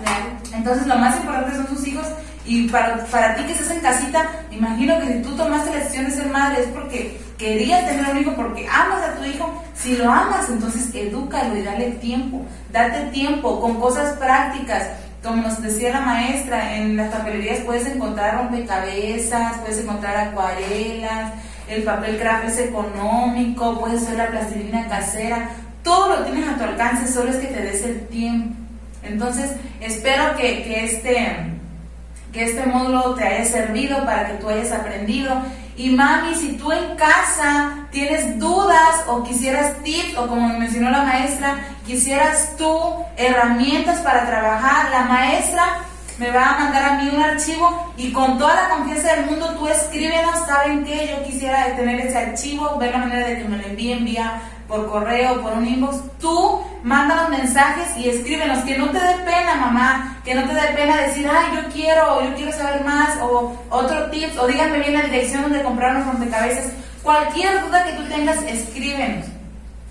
Entonces, 0.53 0.87
lo 0.87 0.95
más 0.97 1.15
importante 1.17 1.55
son 1.55 1.67
sus 1.67 1.87
hijos 1.87 2.07
y 2.47 2.69
para, 2.69 3.05
para 3.05 3.35
ti 3.35 3.43
que 3.43 3.51
estás 3.51 3.71
en 3.71 3.81
casita, 3.81 4.25
imagino 4.51 4.97
que 4.99 5.07
si 5.07 5.21
tú 5.21 5.35
tomaste 5.35 5.69
la 5.69 5.79
decisión 5.79 6.05
de 6.05 6.11
ser 6.11 6.27
madre 6.27 6.61
es 6.63 6.67
porque 6.67 7.19
querías 7.37 7.85
tener 7.85 8.09
un 8.09 8.17
hijo, 8.17 8.33
porque 8.35 8.65
amas 8.67 9.03
a 9.03 9.15
tu 9.15 9.25
hijo. 9.25 9.63
Si 9.75 9.97
lo 9.97 10.09
amas, 10.09 10.49
entonces 10.49 10.89
edúcalo 10.95 11.57
y 11.57 11.63
dale 11.63 11.91
tiempo. 11.91 12.45
Date 12.71 13.11
tiempo 13.11 13.59
con 13.59 13.75
cosas 13.81 14.17
prácticas. 14.17 14.87
Como 15.21 15.41
nos 15.41 15.61
decía 15.61 15.91
la 15.91 16.01
maestra, 16.01 16.77
en 16.77 16.95
las 16.95 17.13
papelerías 17.13 17.59
puedes 17.59 17.85
encontrar 17.85 18.37
rompecabezas, 18.37 19.57
puedes 19.57 19.79
encontrar 19.79 20.15
acuarelas, 20.15 21.33
el 21.67 21.83
papel 21.83 22.17
craft 22.17 22.45
es 22.45 22.59
económico, 22.59 23.77
puedes 23.77 24.03
hacer 24.03 24.17
la 24.17 24.27
plastilina 24.27 24.87
casera. 24.87 25.49
Todo 25.83 26.15
lo 26.15 26.23
tienes 26.23 26.47
a 26.47 26.55
tu 26.55 26.63
alcance, 26.63 27.11
solo 27.11 27.29
es 27.31 27.37
que 27.37 27.47
te 27.47 27.61
des 27.61 27.83
el 27.83 28.07
tiempo. 28.07 28.55
Entonces, 29.03 29.51
espero 29.81 30.35
que, 30.37 30.63
que 30.63 30.85
este 30.85 31.56
que 32.31 32.43
este 32.43 32.65
módulo 32.65 33.15
te 33.15 33.25
haya 33.25 33.45
servido 33.45 34.05
para 34.05 34.27
que 34.27 34.33
tú 34.35 34.49
hayas 34.49 34.71
aprendido. 34.71 35.35
Y 35.75 35.91
mami, 35.91 36.33
si 36.35 36.53
tú 36.53 36.71
en 36.71 36.95
casa 36.95 37.87
tienes 37.91 38.39
dudas 38.39 39.03
o 39.07 39.23
quisieras 39.23 39.81
tips 39.83 40.17
o 40.17 40.27
como 40.27 40.57
mencionó 40.57 40.89
la 40.89 41.03
maestra, 41.03 41.59
quisieras 41.85 42.55
tú 42.57 42.95
herramientas 43.15 43.99
para 43.99 44.25
trabajar, 44.25 44.89
la 44.89 45.01
maestra 45.03 45.83
me 46.17 46.31
va 46.31 46.49
a 46.49 46.59
mandar 46.59 46.83
a 46.83 46.93
mí 46.95 47.09
un 47.13 47.21
archivo 47.21 47.93
y 47.95 48.11
con 48.11 48.39
toda 48.39 48.55
la 48.55 48.69
confianza 48.69 49.13
del 49.13 49.27
mundo 49.27 49.55
tú 49.57 49.67
escríbenos, 49.67 50.47
¿saben 50.47 50.83
qué? 50.83 51.15
Yo 51.15 51.23
quisiera 51.23 51.75
tener 51.75 51.99
ese 51.99 52.17
archivo, 52.17 52.75
ver 52.79 52.91
la 52.91 52.97
manera 52.97 53.27
de 53.27 53.37
que 53.37 53.47
me 53.47 53.57
lo 53.57 53.67
envíe, 53.67 53.93
envía 53.93 54.41
por 54.67 54.89
correo, 54.89 55.41
por 55.41 55.53
un 55.53 55.67
inbox, 55.67 55.97
tú 56.19 56.61
mándanos 56.83 57.29
mensajes 57.29 57.97
y 57.97 58.09
escríbenos, 58.09 58.63
que 58.63 58.77
no 58.77 58.89
te 58.89 58.99
dé 58.99 59.13
pena, 59.25 59.55
mamá, 59.55 60.17
que 60.23 60.35
no 60.35 60.47
te 60.47 60.53
dé 60.53 60.67
pena 60.75 61.01
decir, 61.01 61.29
ay, 61.29 61.55
yo 61.55 61.69
quiero, 61.71 62.17
o 62.17 62.21
yo 62.23 62.35
quiero 62.35 62.51
saber 62.51 62.83
más, 62.83 63.17
o 63.21 63.55
otro 63.69 64.09
tips, 64.09 64.37
o 64.37 64.47
díganme 64.47 64.79
bien 64.79 64.93
la 64.93 65.03
dirección 65.03 65.43
donde 65.43 65.63
comprar 65.63 65.95
los 65.95 66.05
rompecabezas. 66.05 66.71
Cualquier 67.03 67.61
duda 67.61 67.85
que 67.85 67.93
tú 67.93 68.03
tengas, 68.03 68.41
escríbenos. 68.43 69.25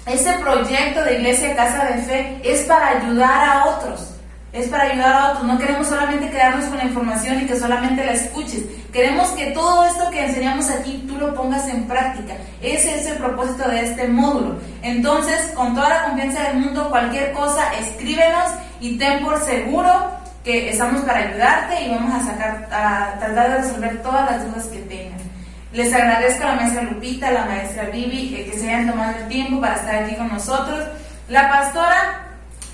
Ese 0.07 0.33
proyecto 0.35 1.03
de 1.03 1.15
Iglesia 1.15 1.57
Casa 1.57 1.85
de 1.87 2.03
Fe 2.03 2.41
es 2.45 2.63
para 2.63 2.89
ayudar 2.89 3.45
a 3.45 3.65
otros 3.67 4.17
es 4.57 4.69
para 4.69 4.85
ayudar 4.85 5.13
a 5.13 5.31
otros. 5.31 5.47
No 5.47 5.59
queremos 5.59 5.87
solamente 5.87 6.31
quedarnos 6.31 6.65
con 6.67 6.79
la 6.79 6.85
información 6.85 7.43
y 7.43 7.47
que 7.47 7.59
solamente 7.59 8.05
la 8.05 8.13
escuches. 8.13 8.63
Queremos 8.97 9.29
que 9.33 9.51
todo 9.51 9.85
esto 9.85 10.09
que 10.09 10.25
enseñamos 10.25 10.71
aquí 10.71 11.05
tú 11.07 11.19
lo 11.19 11.35
pongas 11.35 11.69
en 11.69 11.87
práctica. 11.87 12.33
Ese 12.63 12.99
es 12.99 13.07
el 13.07 13.19
propósito 13.19 13.69
de 13.69 13.83
este 13.83 14.09
módulo. 14.09 14.59
Entonces, 14.81 15.53
con 15.55 15.75
toda 15.75 15.91
la 15.91 16.05
confianza 16.05 16.45
del 16.45 16.61
mundo, 16.61 16.89
cualquier 16.89 17.33
cosa, 17.33 17.75
escríbenos 17.75 18.53
y 18.81 18.97
ten 18.97 19.23
por 19.23 19.39
seguro 19.45 19.93
que 20.43 20.71
estamos 20.71 21.03
para 21.03 21.29
ayudarte 21.29 21.85
y 21.85 21.91
vamos 21.91 22.15
a 22.15 22.25
sacar, 22.25 22.69
a 22.73 23.19
tratar 23.19 23.51
de 23.51 23.59
resolver 23.59 24.03
todas 24.03 24.31
las 24.31 24.47
dudas 24.47 24.65
que 24.69 24.79
tengan. 24.79 25.19
Les 25.75 25.93
agradezco 25.93 26.45
a 26.45 26.55
la 26.55 26.55
maestra 26.55 26.83
Lupita, 26.85 27.29
a 27.29 27.33
la 27.33 27.45
maestra 27.45 27.91
Vivi, 27.91 28.49
que 28.51 28.59
se 28.59 28.67
hayan 28.67 28.91
tomado 28.91 29.13
el 29.19 29.29
tiempo 29.29 29.61
para 29.61 29.75
estar 29.75 29.95
aquí 30.05 30.15
con 30.15 30.29
nosotros. 30.29 30.83
La 31.29 31.51
pastora 31.51 32.23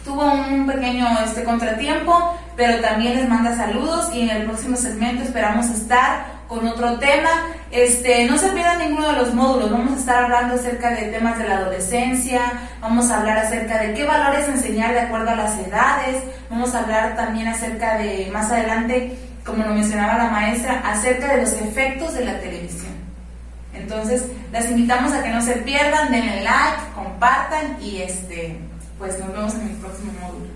tuvo 0.04 0.24
un 0.24 0.68
pequeño 0.68 1.04
este, 1.24 1.42
contratiempo, 1.42 2.38
pero 2.56 2.80
también 2.80 3.16
les 3.16 3.28
manda 3.28 3.56
saludos 3.56 4.10
y 4.14 4.22
en 4.22 4.30
el 4.30 4.44
próximo 4.44 4.76
segmento 4.76 5.22
esperamos 5.22 5.68
estar 5.70 6.42
con 6.48 6.66
otro 6.66 6.98
tema. 6.98 7.30
Este, 7.70 8.26
no 8.26 8.36
se 8.36 8.50
pierdan 8.50 8.78
ninguno 8.78 9.08
de 9.08 9.14
los 9.14 9.34
módulos, 9.34 9.70
vamos 9.70 9.92
a 9.92 9.96
estar 9.96 10.24
hablando 10.24 10.54
acerca 10.54 10.90
de 10.90 11.06
temas 11.06 11.38
de 11.38 11.48
la 11.48 11.58
adolescencia, 11.58 12.40
vamos 12.80 13.10
a 13.10 13.20
hablar 13.20 13.38
acerca 13.38 13.78
de 13.78 13.94
qué 13.94 14.04
valores 14.04 14.48
enseñar 14.48 14.92
de 14.92 15.00
acuerdo 15.00 15.30
a 15.30 15.36
las 15.36 15.58
edades, 15.58 16.22
vamos 16.50 16.74
a 16.74 16.80
hablar 16.80 17.16
también 17.16 17.48
acerca 17.48 17.96
de, 17.98 18.28
más 18.32 18.50
adelante, 18.50 19.16
como 19.46 19.64
lo 19.64 19.74
mencionaba 19.74 20.18
la 20.18 20.30
maestra, 20.30 20.82
acerca 20.84 21.34
de 21.34 21.42
los 21.42 21.52
efectos 21.52 22.12
de 22.14 22.24
la 22.24 22.38
televisión. 22.40 22.92
Entonces, 23.72 24.26
las 24.52 24.70
invitamos 24.70 25.12
a 25.12 25.22
que 25.22 25.30
no 25.30 25.40
se 25.40 25.54
pierdan, 25.54 26.12
denle 26.12 26.42
like, 26.42 26.92
compartan 26.94 27.78
y 27.80 28.02
este 28.02 28.58
pues 29.02 29.18
nos 29.18 29.32
vemos 29.32 29.54
en 29.54 29.62
el 29.62 29.76
próximo 29.78 30.12
módulo. 30.20 30.51